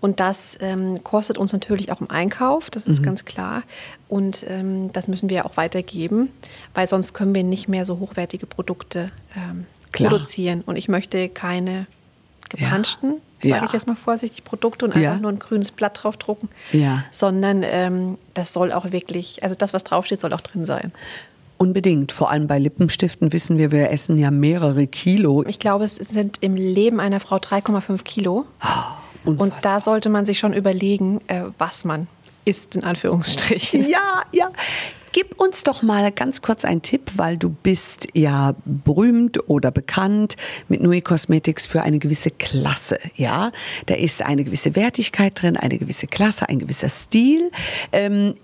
Und 0.00 0.18
das 0.20 0.56
ähm, 0.60 1.02
kostet 1.04 1.36
uns 1.36 1.52
natürlich 1.52 1.92
auch 1.92 2.00
im 2.00 2.10
Einkauf, 2.10 2.70
das 2.70 2.86
ist 2.86 3.02
ganz 3.02 3.24
klar. 3.24 3.62
Und 4.08 4.44
ähm, 4.48 4.92
das 4.92 5.08
müssen 5.08 5.28
wir 5.28 5.44
auch 5.46 5.56
weitergeben, 5.56 6.30
weil 6.74 6.88
sonst 6.88 7.12
können 7.12 7.34
wir 7.34 7.42
nicht 7.44 7.68
mehr 7.68 7.84
so 7.84 7.98
hochwertige 7.98 8.46
Produkte 8.46 9.10
ähm, 9.36 9.66
produzieren. 9.92 10.62
Und 10.64 10.76
ich 10.76 10.88
möchte 10.88 11.28
keine 11.28 11.86
gepanschten, 12.48 13.10
Ja. 13.14 13.16
Sage 13.50 13.66
ich 13.66 13.72
jetzt 13.72 13.86
mal 13.86 13.94
vorsichtig, 13.96 14.44
Produkte 14.44 14.84
und 14.86 14.96
Ja. 14.96 15.10
einfach 15.10 15.22
nur 15.22 15.32
ein 15.32 15.38
grünes 15.38 15.70
Blatt 15.70 16.00
draufdrucken 16.02 16.48
Ja. 16.72 17.04
sondern 17.10 17.62
ähm, 17.64 18.18
das 18.34 18.52
soll 18.52 18.72
auch 18.72 18.90
wirklich, 18.92 19.42
also 19.42 19.54
das, 19.54 19.72
was 19.72 19.84
draufsteht, 19.84 20.20
soll 20.20 20.32
auch 20.32 20.40
drin 20.40 20.64
sein. 20.64 20.92
Unbedingt. 21.56 22.10
Vor 22.12 22.30
allem 22.30 22.46
bei 22.48 22.58
Lippenstiften 22.58 23.32
wissen 23.32 23.58
wir, 23.58 23.70
wir 23.70 23.90
essen 23.90 24.18
ja 24.18 24.30
mehrere 24.30 24.86
Kilo. 24.86 25.44
Ich 25.46 25.58
glaube, 25.60 25.84
es 25.84 25.94
sind 25.96 26.38
im 26.40 26.56
Leben 26.56 26.98
einer 27.00 27.20
Frau 27.20 27.36
3,5 27.36 28.02
Kilo. 28.04 28.44
Und 29.24 29.40
Unfassbar. 29.40 29.72
da 29.74 29.80
sollte 29.80 30.08
man 30.10 30.26
sich 30.26 30.38
schon 30.38 30.52
überlegen, 30.52 31.20
äh, 31.28 31.42
was 31.56 31.84
man 31.84 32.08
isst, 32.44 32.74
in 32.76 32.84
Anführungsstrichen. 32.84 33.88
Ja, 33.88 34.22
ja. 34.32 34.50
Gib 35.14 35.40
uns 35.40 35.62
doch 35.62 35.84
mal 35.84 36.10
ganz 36.10 36.42
kurz 36.42 36.64
einen 36.64 36.82
Tipp, 36.82 37.12
weil 37.14 37.36
du 37.36 37.48
bist 37.48 38.08
ja 38.14 38.56
berühmt 38.64 39.48
oder 39.48 39.70
bekannt 39.70 40.34
mit 40.68 40.82
Nui 40.82 41.02
Cosmetics 41.02 41.68
für 41.68 41.82
eine 41.82 42.00
gewisse 42.00 42.32
Klasse, 42.32 42.98
ja. 43.14 43.52
Da 43.86 43.94
ist 43.94 44.22
eine 44.22 44.42
gewisse 44.42 44.74
Wertigkeit 44.74 45.40
drin, 45.40 45.56
eine 45.56 45.78
gewisse 45.78 46.08
Klasse, 46.08 46.48
ein 46.48 46.58
gewisser 46.58 46.88
Stil. 46.88 47.52
Ähm, 47.92 48.34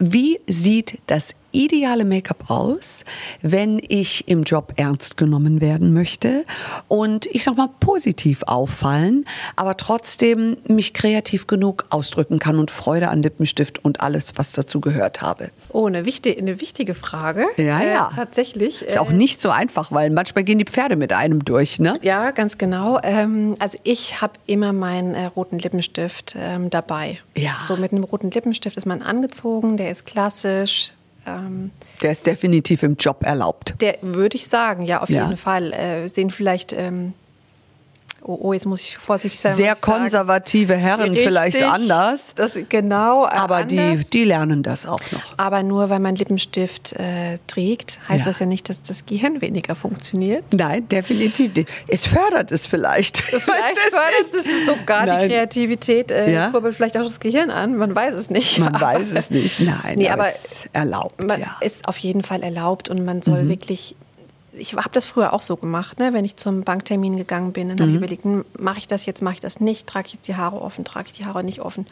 wie 0.00 0.40
sieht 0.48 0.98
das 1.06 1.36
ideale 1.52 2.04
Make-up 2.04 2.50
aus, 2.50 3.04
wenn 3.42 3.80
ich 3.88 4.26
im 4.28 4.42
Job 4.44 4.72
ernst 4.76 5.16
genommen 5.16 5.60
werden 5.60 5.92
möchte 5.92 6.44
und 6.88 7.26
ich 7.26 7.44
sag 7.44 7.56
mal 7.56 7.68
positiv 7.80 8.42
auffallen, 8.46 9.24
aber 9.56 9.76
trotzdem 9.76 10.56
mich 10.68 10.94
kreativ 10.94 11.46
genug 11.46 11.84
ausdrücken 11.90 12.38
kann 12.38 12.58
und 12.58 12.70
Freude 12.70 13.08
an 13.08 13.22
Lippenstift 13.22 13.84
und 13.84 14.00
alles, 14.00 14.32
was 14.36 14.52
dazu 14.52 14.80
gehört 14.80 15.22
habe. 15.22 15.50
Oh, 15.70 15.86
eine, 15.86 16.04
wichtig, 16.06 16.38
eine 16.38 16.60
wichtige 16.60 16.94
Frage. 16.94 17.46
Ja, 17.56 17.80
Äh, 17.80 17.92
ja. 17.94 18.10
tatsächlich. 18.14 18.82
Ist 18.82 18.98
auch 18.98 19.10
äh, 19.10 19.14
nicht 19.14 19.40
so 19.40 19.50
einfach, 19.50 19.92
weil 19.92 20.10
manchmal 20.10 20.44
gehen 20.44 20.58
die 20.58 20.64
Pferde 20.64 20.96
mit 20.96 21.12
einem 21.12 21.44
durch, 21.44 21.78
ne? 21.80 21.98
Ja, 22.02 22.30
ganz 22.30 22.58
genau. 22.58 22.98
Ähm, 23.02 23.54
also 23.58 23.78
ich 23.82 24.20
habe 24.20 24.34
immer 24.46 24.72
meinen 24.72 25.14
äh, 25.14 25.26
roten 25.26 25.58
Lippenstift 25.58 26.34
ähm, 26.38 26.70
dabei. 26.70 27.18
Ja. 27.36 27.52
So 27.66 27.76
mit 27.76 27.92
einem 27.92 28.04
roten 28.04 28.30
Lippenstift 28.30 28.76
ist 28.76 28.86
man 28.86 29.02
angezogen, 29.02 29.76
der 29.76 29.90
ist 29.90 30.06
klassisch. 30.06 30.92
Ähm, 31.26 31.70
Der 32.02 32.12
ist 32.12 32.26
definitiv 32.26 32.82
im 32.82 32.96
Job 32.96 33.22
erlaubt. 33.24 33.74
Der 33.80 33.98
würde 34.02 34.36
ich 34.36 34.48
sagen, 34.48 34.84
ja, 34.84 35.02
auf 35.02 35.10
Ja. 35.10 35.24
jeden 35.24 35.36
Fall. 35.36 35.72
Äh, 35.72 36.08
sehen 36.08 36.30
vielleicht, 36.30 36.72
ähm, 36.72 37.12
oh, 38.22 38.38
oh, 38.40 38.52
jetzt 38.52 38.66
muss 38.66 38.80
ich 38.80 38.96
vorsichtig 38.98 39.40
sein. 39.40 39.56
Sehr 39.56 39.74
konservative 39.76 40.74
Herren 40.74 41.10
Richtig, 41.10 41.22
vielleicht 41.26 41.62
anders, 41.62 42.32
Das, 42.34 42.58
genau, 42.68 43.24
äh, 43.24 43.28
aber 43.30 43.64
die, 43.64 43.78
anders. 43.78 44.10
die 44.10 44.24
lernen 44.24 44.62
das 44.62 44.86
auch 44.86 45.00
noch. 45.12 45.34
Aber 45.36 45.62
nur 45.62 45.90
weil 45.90 46.00
man 46.00 46.16
Lippenstift 46.16 46.92
äh, 46.94 47.38
trägt, 47.46 47.98
heißt 48.08 48.20
Ja. 48.20 48.26
das 48.26 48.38
ja 48.38 48.46
nicht, 48.46 48.68
dass 48.68 48.82
das 48.82 49.06
Gehirn 49.06 49.40
weniger 49.40 49.74
funktioniert. 49.74 50.44
Nein, 50.54 50.88
definitiv 50.88 51.54
nicht. 51.54 51.68
Es 51.88 52.06
fördert 52.06 52.52
es 52.52 52.66
vielleicht. 52.66 53.18
Vielleicht 53.20 53.76
es 53.76 53.90
fördert 53.90 54.32
nicht. 54.46 54.46
es 54.46 54.66
sogar 54.66 55.06
Nein. 55.06 55.22
die 55.22 55.34
Kreativität, 55.34 56.10
äh, 56.10 56.32
Ja? 56.32 56.50
kurbelt 56.50 56.74
vielleicht 56.76 56.96
auch 56.96 57.02
das 57.04 57.20
Gehirn 57.20 57.50
an, 57.50 57.76
man 57.76 57.94
weiß 57.94 58.14
es 58.14 58.30
nicht. 58.30 58.58
Man 58.58 58.74
Aber- 58.74 58.86
weiß 58.94 59.10
es 59.14 59.30
nicht. 59.30 59.60
Nein, 59.60 59.76
Nee, 59.96 60.08
aber 60.08 60.24
aber 60.24 60.32
es 60.34 60.68
erlaubt, 60.72 61.22
Man 61.26 61.40
ja. 61.40 61.46
Mhm. 61.46 61.66
ist 61.66 61.88
auf 61.88 61.96
jeden 61.98 62.22
Fall 62.22 62.42
erlaubt 62.42 62.88
und 62.88 63.04
man 63.04 63.22
soll 63.22 63.48
wirklich. 63.48 63.96
Ich 64.52 64.74
habe 64.74 64.90
das 64.92 65.06
früher 65.06 65.32
auch 65.32 65.42
so 65.42 65.56
gemacht, 65.56 65.98
ne? 65.98 66.12
wenn 66.12 66.24
ich 66.24 66.36
zum 66.36 66.62
Banktermin 66.62 67.16
gegangen 67.16 67.52
bin, 67.52 67.68
dann 67.68 67.76
Mhm. 67.78 67.80
habe 67.82 67.90
ich 67.92 67.96
überlegt, 67.96 68.24
hm, 68.24 68.44
mache 68.58 68.78
ich 68.78 68.88
das 68.88 69.06
jetzt, 69.06 69.22
mache 69.22 69.34
ich 69.34 69.40
das 69.40 69.60
nicht, 69.60 69.86
trage 69.86 70.06
ich 70.08 70.14
jetzt 70.14 70.28
die 70.28 70.34
Haare 70.36 70.60
offen, 70.60 70.84
trage 70.84 71.08
ich 71.08 71.14
die 71.16 71.24
Haare 71.24 71.44
nicht 71.44 71.60
offen. 71.60 71.86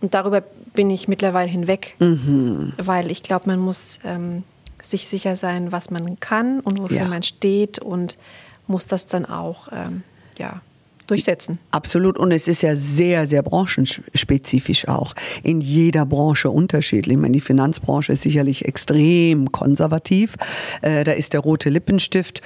Und 0.00 0.14
darüber 0.14 0.40
bin 0.74 0.90
ich 0.90 1.08
mittlerweile 1.08 1.50
hinweg, 1.50 1.94
Mhm. 1.98 2.72
weil 2.78 3.10
ich 3.10 3.22
glaube, 3.22 3.48
man 3.48 3.58
muss 3.58 3.98
ähm, 4.04 4.44
sich 4.80 5.06
sicher 5.08 5.36
sein, 5.36 5.70
was 5.72 5.90
man 5.90 6.18
kann 6.20 6.60
und 6.60 6.80
wofür 6.80 6.98
Ja. 6.98 7.04
man 7.08 7.22
steht 7.22 7.78
und 7.78 8.16
muss 8.66 8.86
das 8.86 9.06
dann 9.06 9.26
auch 9.26 9.68
ähm, 9.72 10.02
ja, 10.38 10.60
durchsetzen. 11.06 11.58
Absolut. 11.70 12.18
Und 12.18 12.32
es 12.32 12.48
ist 12.48 12.62
ja 12.62 12.76
sehr, 12.76 13.26
sehr 13.26 13.42
branchenspezifisch 13.42 14.88
auch. 14.88 15.14
In 15.42 15.60
jeder 15.60 16.06
Branche 16.06 16.50
unterschiedlich. 16.50 17.14
Ich 17.14 17.20
meine, 17.20 17.32
die 17.32 17.40
Finanzbranche 17.40 18.12
ist 18.12 18.22
sicherlich 18.22 18.64
extrem 18.64 19.52
konservativ. 19.52 20.36
Äh, 20.80 21.04
da 21.04 21.12
ist 21.12 21.32
der 21.32 21.40
rote 21.40 21.70
Lippenstift 21.70 22.42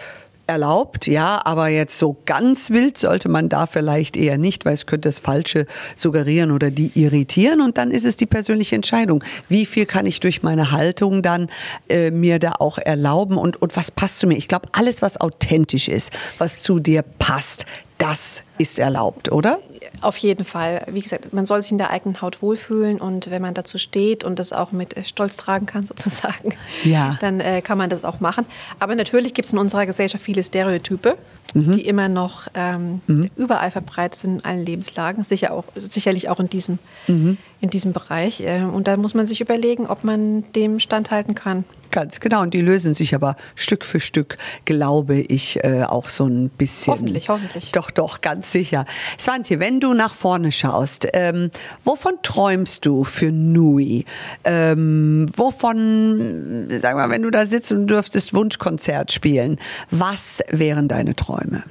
erlaubt, 0.47 1.07
ja, 1.07 1.40
aber 1.45 1.69
jetzt 1.69 1.99
so 1.99 2.16
ganz 2.25 2.71
wild 2.71 2.97
sollte 2.99 3.29
man 3.29 3.49
da 3.49 3.66
vielleicht 3.66 4.16
eher 4.16 4.38
nicht, 4.38 4.64
weil 4.64 4.75
es 4.75 4.87
könnte 4.87 5.09
das 5.09 5.19
Falsche 5.19 5.66
suggerieren 5.97 6.53
oder 6.53 6.71
die 6.71 6.92
irritieren 6.95 7.61
und 7.61 7.79
dann 7.79 7.90
ist 7.90 8.05
es 8.05 8.16
die 8.16 8.27
persönliche 8.27 8.77
Entscheidung. 8.77 9.25
Wie 9.49 9.66
viel 9.66 9.87
kann 9.87 10.07
ich 10.07 10.21
durch 10.21 10.42
meine 10.42 10.71
Haltung 10.71 11.23
dann 11.23 11.49
äh, 11.88 12.11
mir 12.11 12.38
da 12.38 12.53
auch 12.59 12.79
erlauben 12.79 13.37
und, 13.37 13.61
und 13.61 13.77
was 13.77 13.90
passt 13.90 14.19
zu 14.19 14.27
mir? 14.27 14.37
Ich 14.37 14.49
glaube, 14.49 14.69
alles, 14.73 15.03
was 15.03 15.21
authentisch 15.21 15.88
ist, 15.88 16.11
was 16.38 16.62
zu 16.62 16.79
dir 16.79 17.03
passt, 17.03 17.66
das 17.99 18.43
ist 18.59 18.79
erlaubt, 18.79 19.33
oder? 19.33 19.59
Auf 20.03 20.17
jeden 20.19 20.45
Fall. 20.45 20.85
Wie 20.91 21.01
gesagt, 21.01 21.33
man 21.33 21.47
soll 21.47 21.63
sich 21.63 21.73
in 21.73 21.79
der 21.79 21.91
eigenen 21.91 22.21
Haut 22.21 22.43
wohlfühlen 22.43 23.01
und 23.01 23.31
wenn 23.31 23.41
man 23.43 23.55
dazu 23.55 23.79
steht 23.79 24.23
und 24.25 24.39
das 24.39 24.53
auch 24.53 24.73
mit 24.73 24.97
äh, 24.97 25.05
Stolz 25.05 25.37
tragen 25.37 25.67
kann, 25.67 25.85
sozusagen, 25.87 26.55
Ja. 26.85 27.17
dann 27.21 27.41
äh, 27.41 27.63
kann 27.63 27.79
man 27.79 27.89
das 27.91 28.05
auch 28.05 28.21
machen. 28.21 28.45
Aber 28.79 28.95
natürlich 28.95 29.33
gibt 29.35 29.47
es 29.47 29.53
in 29.53 29.59
unserer 29.59 29.87
Gesellschaft 29.87 30.23
viele 30.23 30.43
Stereotype, 30.43 31.17
Mhm. 31.55 31.73
die 31.73 31.87
immer 31.87 32.09
noch 32.09 32.49
ähm, 32.55 33.01
überall 33.37 33.71
verbreitet 33.71 34.21
sind 34.21 34.41
in 34.41 34.45
allen 34.45 34.67
Lebenslagen, 34.67 35.23
sicher 35.25 35.53
auch, 35.55 35.65
sicherlich 35.77 36.29
auch 36.29 36.41
in 36.41 36.51
diesem, 36.51 36.79
Mhm. 37.07 37.39
In 37.61 37.71
diesem 37.71 37.92
Bereich. 37.92 38.42
Ähm, 38.45 38.73
und 38.73 38.87
da 38.87 38.97
muss 38.97 39.14
man 39.14 39.27
sich 39.27 39.40
überlegen, 39.40 39.87
ob 39.87 40.05
man 40.05 40.45
dem 40.53 40.79
standhalten 40.79 41.35
kann. 41.35 41.64
Ganz 41.90 42.21
genau. 42.21 42.42
Und 42.42 42.53
die 42.53 42.61
lösen 42.61 42.95
sich 42.95 43.14
aber 43.14 43.37
Stück 43.55 43.85
für 43.85 44.01
Stück, 44.01 44.37
glaube 44.64 45.16
ich, 45.16 45.64
äh, 45.64 45.85
auch 45.85 46.09
so 46.09 46.27
ein 46.27 46.51
bisschen. 46.51 46.92
Hoffentlich, 46.92 47.29
hoffentlich. 47.29 47.73
Doch, 47.73 47.90
doch, 47.90 48.21
ganz 48.21 48.53
sicher. 48.53 48.85
Svante, 49.19 49.61
wenn 49.61 49.81
du 49.81 49.95
nach 49.95 50.14
vorne 50.14 50.53
schaust, 50.53 51.07
ähm, 51.14 51.51
wovon 51.85 52.14
träumst 52.23 52.85
du 52.85 53.05
für 53.05 53.33
Nui? 53.33 54.05
Ähm, 54.45 55.31
wovon, 55.37 56.66
sag 56.69 56.97
mal, 56.97 57.09
wenn 57.09 57.23
du 57.23 57.31
da 57.31 57.47
sitzt 57.47 57.73
und 57.73 57.87
dürftest 57.87 58.35
Wunschkonzert 58.35 59.12
spielen, 59.12 59.59
was 59.90 60.42
wären 60.51 60.88
deine 60.88 61.16
Träume? 61.16 61.62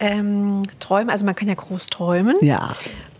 Ähm, 0.00 0.62
Träume, 0.80 1.12
also 1.12 1.24
man 1.24 1.36
kann 1.36 1.48
ja 1.48 1.54
groß 1.54 1.86
träumen. 1.86 2.36
Ja. 2.40 2.74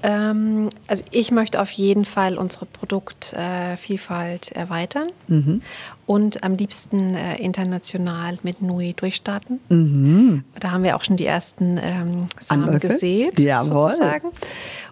Ähm, 0.06 0.68
also 0.86 1.02
ich 1.12 1.30
möchte 1.30 1.60
auf 1.62 1.70
jeden 1.70 2.04
Fall 2.04 2.36
unsere 2.36 2.66
Produktvielfalt 2.66 4.52
erweitern 4.52 5.06
Mhm. 5.28 5.62
und 6.06 6.44
am 6.44 6.56
liebsten 6.56 7.14
äh, 7.14 7.36
international 7.38 8.38
mit 8.42 8.60
Nui 8.60 8.92
durchstarten. 8.92 9.60
Mhm. 9.70 10.44
Da 10.60 10.72
haben 10.72 10.84
wir 10.84 10.94
auch 10.96 11.04
schon 11.04 11.16
die 11.16 11.24
ersten 11.26 11.78
ähm, 11.82 12.26
Samen 12.38 12.64
Anläufe? 12.64 12.88
gesät, 12.88 13.40
Jawohl. 13.40 13.90
sozusagen. 13.90 14.28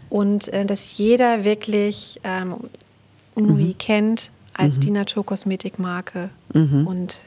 Und 0.08 0.48
äh, 0.48 0.64
dass 0.64 0.96
jeder 0.96 1.44
wirklich 1.44 2.18
ähm, 2.24 2.54
Nui 3.36 3.64
Mhm. 3.64 3.78
kennt 3.78 4.30
als 4.54 4.78
die 4.80 4.90
Naturkosmetikmarke 4.90 6.28
und 6.54 7.18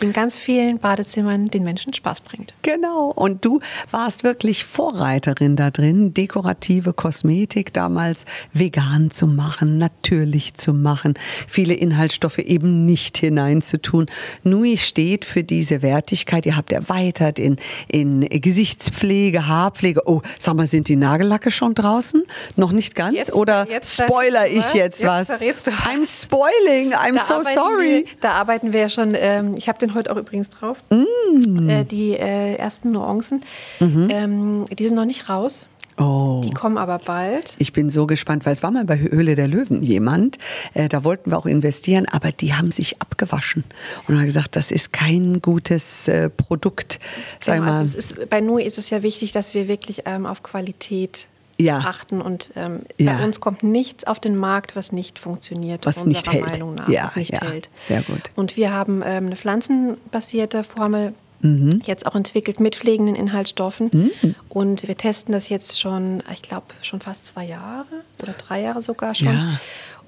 in 0.00 0.12
ganz 0.12 0.36
vielen 0.36 0.78
Badezimmern 0.78 1.46
den 1.48 1.62
Menschen 1.62 1.94
Spaß 1.94 2.20
bringt. 2.22 2.52
Genau. 2.62 3.12
Und 3.14 3.44
du 3.44 3.60
warst 3.90 4.24
wirklich 4.24 4.64
Vorreiterin 4.64 5.56
da 5.56 5.70
drin, 5.70 6.12
dekorative 6.14 6.92
Kosmetik 6.92 7.72
damals 7.72 8.24
vegan 8.52 9.10
zu 9.10 9.26
machen, 9.26 9.78
natürlich 9.78 10.54
zu 10.54 10.72
machen, 10.74 11.14
viele 11.46 11.74
Inhaltsstoffe 11.74 12.38
eben 12.38 12.84
nicht 12.84 13.18
hineinzutun. 13.18 14.06
Nui 14.42 14.76
steht 14.78 15.24
für 15.24 15.44
diese 15.44 15.82
Wertigkeit. 15.82 16.46
Ihr 16.46 16.56
habt 16.56 16.72
erweitert 16.72 17.38
in, 17.38 17.56
in 17.88 18.20
Gesichtspflege, 18.22 19.46
Haarpflege. 19.46 20.02
Oh, 20.06 20.22
sag 20.38 20.54
mal, 20.54 20.66
sind 20.66 20.88
die 20.88 20.96
Nagellacke 20.96 21.50
schon 21.50 21.74
draußen? 21.74 22.24
Noch 22.56 22.72
nicht 22.72 22.94
ganz? 22.94 23.16
Jetzt- 23.16 23.34
Oder 23.34 23.68
jetzt 23.68 23.94
spoiler 23.94 24.46
ich 24.46 24.58
was? 24.58 24.74
jetzt 24.74 25.02
Jetzt 25.02 25.04
was? 25.04 25.28
was. 25.28 25.40
I'm 25.40 26.04
spoiling. 26.06 26.92
I'm 26.94 27.14
Da 27.14 27.24
so 27.26 27.42
sorry. 27.54 28.04
Wir, 28.04 28.04
da 28.20 28.32
arbeiten 28.32 28.72
wir 28.72 28.80
ja 28.80 28.88
schon, 28.88 29.14
ähm, 29.16 29.54
ich 29.56 29.68
habe 29.68 29.78
den 29.86 29.94
heute 29.94 30.12
auch 30.12 30.16
übrigens 30.16 30.50
drauf, 30.50 30.78
Mm. 30.90 31.68
äh, 31.68 31.84
die 31.84 32.12
äh, 32.12 32.54
ersten 32.56 32.92
Nuancen. 32.92 33.42
Ähm, 33.80 34.64
die 34.76 34.84
sind 34.84 34.96
noch 34.96 35.04
nicht 35.04 35.28
raus, 35.28 35.66
Mhm. 35.96 36.04
Oh. 36.04 36.40
die 36.42 36.50
kommen 36.50 36.76
aber 36.76 36.98
bald. 36.98 37.54
Ich 37.58 37.72
bin 37.72 37.88
so 37.88 38.06
gespannt, 38.08 38.44
weil 38.46 38.52
es 38.54 38.64
war 38.64 38.72
mal 38.72 38.84
bei 38.84 38.98
Höhle 38.98 39.36
der 39.36 39.46
Löwen 39.46 39.82
jemand, 39.84 40.38
äh, 40.74 40.88
da 40.88 41.04
wollten 41.04 41.30
wir 41.30 41.38
auch 41.38 41.46
investieren, 41.46 42.06
aber 42.10 42.32
die 42.32 42.54
haben 42.54 42.72
sich 42.72 43.00
abgewaschen 43.00 43.62
und 44.08 44.16
haben 44.16 44.24
gesagt, 44.24 44.56
das 44.56 44.72
ist 44.72 44.92
kein 44.92 45.40
gutes 45.40 46.08
äh, 46.08 46.30
Produkt. 46.30 46.98
Sag 47.40 47.56
Genau, 47.56 47.66
mal. 47.70 47.78
also 47.78 47.96
ist, 47.96 48.28
bei 48.28 48.40
Nui 48.40 48.64
ist 48.64 48.76
es 48.78 48.90
ja 48.90 49.02
wichtig, 49.04 49.30
dass 49.30 49.54
wir 49.54 49.68
wirklich 49.68 50.02
ähm, 50.04 50.26
auf 50.26 50.42
Qualität 50.42 51.26
Ja. 51.58 51.78
achten 51.78 52.20
und 52.20 52.50
ähm, 52.56 52.80
Ja. 52.98 53.16
bei 53.18 53.24
uns 53.24 53.40
kommt 53.40 53.62
nichts 53.62 54.04
auf 54.04 54.18
den 54.20 54.36
Markt, 54.36 54.74
was 54.76 54.90
nicht 54.92 55.18
funktioniert, 55.18 55.86
Was 55.86 55.98
unserer 55.98 56.08
nicht 56.08 56.32
hält. 56.32 56.44
Meinung 56.52 56.74
nach 56.74 56.88
Ja, 56.88 57.12
nicht 57.14 57.32
ja, 57.32 57.40
hält. 57.42 57.68
sehr 57.76 58.02
gut. 58.02 58.30
Und 58.34 58.56
wir 58.56 58.72
haben 58.72 59.02
ähm, 59.04 59.26
eine 59.26 59.36
pflanzenbasierte 59.36 60.64
Formel 60.64 61.14
Mhm. 61.40 61.82
jetzt 61.84 62.06
auch 62.06 62.14
entwickelt 62.14 62.58
mit 62.58 62.74
pflegenden 62.74 63.14
Inhaltsstoffen. 63.14 64.10
Und 64.48 64.88
wir 64.88 64.96
testen 64.96 65.32
das 65.32 65.50
jetzt 65.50 65.78
schon, 65.78 66.22
ich 66.32 66.40
glaube, 66.40 66.66
schon 66.80 67.00
fast 67.00 67.26
zwei 67.26 67.44
Jahre 67.44 67.84
oder 68.22 68.32
drei 68.32 68.62
Jahre 68.62 68.80
sogar 68.80 69.14
schon. 69.14 69.26
Ja. 69.28 69.60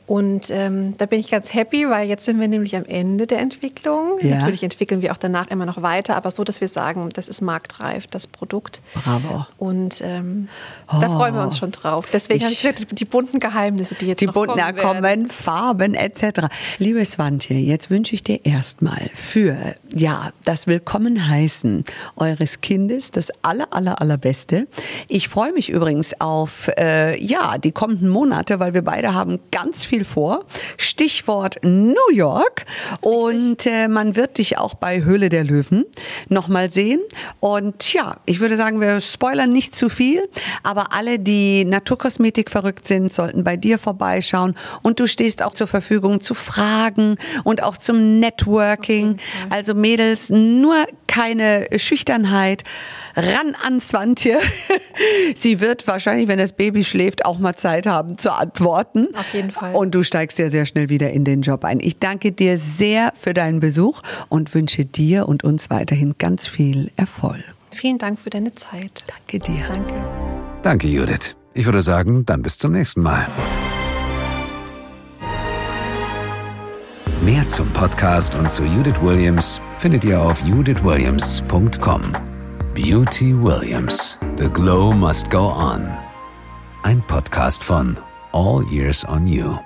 Und 0.06 0.50
ähm, 0.50 0.96
da 0.98 1.06
bin 1.06 1.18
ich 1.18 1.30
ganz 1.30 1.52
happy, 1.52 1.88
weil 1.88 2.08
jetzt 2.08 2.24
sind 2.24 2.40
wir 2.40 2.46
nämlich 2.48 2.76
am 2.76 2.84
Ende 2.84 3.26
der 3.26 3.40
Entwicklung. 3.40 4.18
Ja. 4.20 4.36
Natürlich 4.36 4.62
entwickeln 4.62 5.02
wir 5.02 5.12
auch 5.12 5.16
danach 5.16 5.48
immer 5.48 5.66
noch 5.66 5.82
weiter, 5.82 6.16
aber 6.16 6.30
so, 6.30 6.44
dass 6.44 6.60
wir 6.60 6.68
sagen, 6.68 7.08
das 7.12 7.28
ist 7.28 7.40
marktreif, 7.40 8.06
das 8.06 8.26
Produkt. 8.26 8.80
Bravo. 8.94 9.46
Und 9.58 10.00
ähm, 10.02 10.48
da 10.88 11.08
freuen 11.08 11.34
wir 11.34 11.42
uns 11.42 11.58
schon 11.58 11.72
drauf. 11.72 12.08
Deswegen 12.12 12.44
habe 12.44 12.52
ich 12.52 12.60
gesagt, 12.60 12.78
die, 12.78 12.94
die 12.94 13.04
bunten 13.04 13.40
Geheimnisse, 13.40 13.96
die 13.96 14.06
jetzt 14.06 14.20
Die 14.20 14.26
noch 14.26 14.34
bunten 14.34 14.58
kommen 14.58 14.76
kommen, 14.76 15.02
werden. 15.02 15.28
Farben 15.28 15.94
etc. 15.94 16.46
Liebe 16.78 17.04
Swantje, 17.04 17.56
jetzt 17.56 17.90
wünsche 17.90 18.14
ich 18.14 18.22
dir 18.22 18.44
erstmal 18.44 19.10
für 19.14 19.56
ja 19.92 20.30
das 20.44 20.66
Willkommen 20.66 21.28
heißen 21.28 21.84
eures 22.16 22.60
Kindes 22.60 23.10
das 23.10 23.28
aller 23.42 23.72
aller 23.72 24.00
allerbeste. 24.00 24.68
Ich 25.08 25.28
freue 25.28 25.52
mich 25.52 25.70
übrigens 25.70 26.20
auf 26.20 26.70
äh, 26.78 27.20
ja 27.22 27.58
die 27.58 27.72
kommenden 27.72 28.08
Monate, 28.08 28.60
weil 28.60 28.74
wir 28.74 28.82
beide 28.82 29.14
haben 29.14 29.40
ganz 29.50 29.84
viel 29.84 29.95
vor. 30.04 30.44
Stichwort 30.76 31.56
New 31.62 31.94
York 32.12 32.66
und 33.00 33.66
äh, 33.66 33.88
man 33.88 34.16
wird 34.16 34.38
dich 34.38 34.58
auch 34.58 34.74
bei 34.74 35.02
Höhle 35.02 35.28
der 35.28 35.44
Löwen 35.44 35.84
noch 36.28 36.48
mal 36.48 36.70
sehen. 36.70 37.00
Und 37.40 37.92
ja, 37.92 38.18
ich 38.26 38.40
würde 38.40 38.56
sagen, 38.56 38.80
wir 38.80 39.00
spoilern 39.00 39.52
nicht 39.52 39.74
zu 39.74 39.88
viel, 39.88 40.28
aber 40.62 40.92
alle, 40.92 41.18
die 41.18 41.64
Naturkosmetik 41.64 42.50
verrückt 42.50 42.86
sind, 42.86 43.12
sollten 43.12 43.44
bei 43.44 43.56
dir 43.56 43.78
vorbeischauen. 43.78 44.54
Und 44.82 45.00
du 45.00 45.06
stehst 45.06 45.42
auch 45.42 45.54
zur 45.54 45.66
Verfügung 45.66 46.20
zu 46.20 46.34
Fragen 46.34 47.16
und 47.44 47.62
auch 47.62 47.76
zum 47.76 48.20
Networking. 48.20 49.18
Also 49.50 49.74
Mädels, 49.74 50.30
nur 50.30 50.86
keine 51.06 51.66
Schüchternheit. 51.78 52.64
Ran 53.16 53.56
an 53.62 53.80
Swantje. 53.80 54.38
Sie 55.36 55.60
wird 55.60 55.86
wahrscheinlich, 55.86 56.28
wenn 56.28 56.38
das 56.38 56.52
Baby 56.52 56.84
schläft, 56.84 57.24
auch 57.24 57.38
mal 57.38 57.56
Zeit 57.56 57.86
haben 57.86 58.18
zu 58.18 58.30
antworten. 58.30 59.06
Auf 59.16 59.32
jeden 59.32 59.50
Fall. 59.50 59.74
Und 59.86 59.94
du 59.94 60.02
steigst 60.02 60.36
ja 60.40 60.50
sehr 60.50 60.66
schnell 60.66 60.88
wieder 60.88 61.10
in 61.10 61.22
den 61.22 61.42
Job 61.42 61.64
ein. 61.64 61.78
Ich 61.78 62.00
danke 62.00 62.32
dir 62.32 62.58
sehr 62.58 63.12
für 63.14 63.32
deinen 63.32 63.60
Besuch 63.60 64.02
und 64.28 64.52
wünsche 64.52 64.84
dir 64.84 65.28
und 65.28 65.44
uns 65.44 65.70
weiterhin 65.70 66.16
ganz 66.18 66.44
viel 66.44 66.90
Erfolg. 66.96 67.44
Vielen 67.70 67.96
Dank 67.96 68.18
für 68.18 68.30
deine 68.30 68.52
Zeit. 68.52 69.04
Danke 69.06 69.38
dir. 69.38 69.62
Danke. 69.72 69.94
Danke, 70.62 70.88
Judith. 70.88 71.36
Ich 71.54 71.66
würde 71.66 71.82
sagen, 71.82 72.26
dann 72.26 72.42
bis 72.42 72.58
zum 72.58 72.72
nächsten 72.72 73.00
Mal. 73.00 73.28
Mehr 77.22 77.46
zum 77.46 77.68
Podcast 77.68 78.34
und 78.34 78.50
zu 78.50 78.64
Judith 78.64 79.00
Williams 79.00 79.60
findet 79.76 80.04
ihr 80.04 80.20
auf 80.20 80.42
judithwilliams.com. 80.44 82.12
Beauty 82.74 83.40
Williams. 83.40 84.18
The 84.36 84.48
Glow 84.48 84.90
Must 84.90 85.30
Go 85.30 85.52
On. 85.52 85.88
Ein 86.82 87.00
Podcast 87.06 87.62
von 87.62 87.96
All 88.32 88.64
Years 88.68 89.08
on 89.08 89.28
You. 89.28 89.56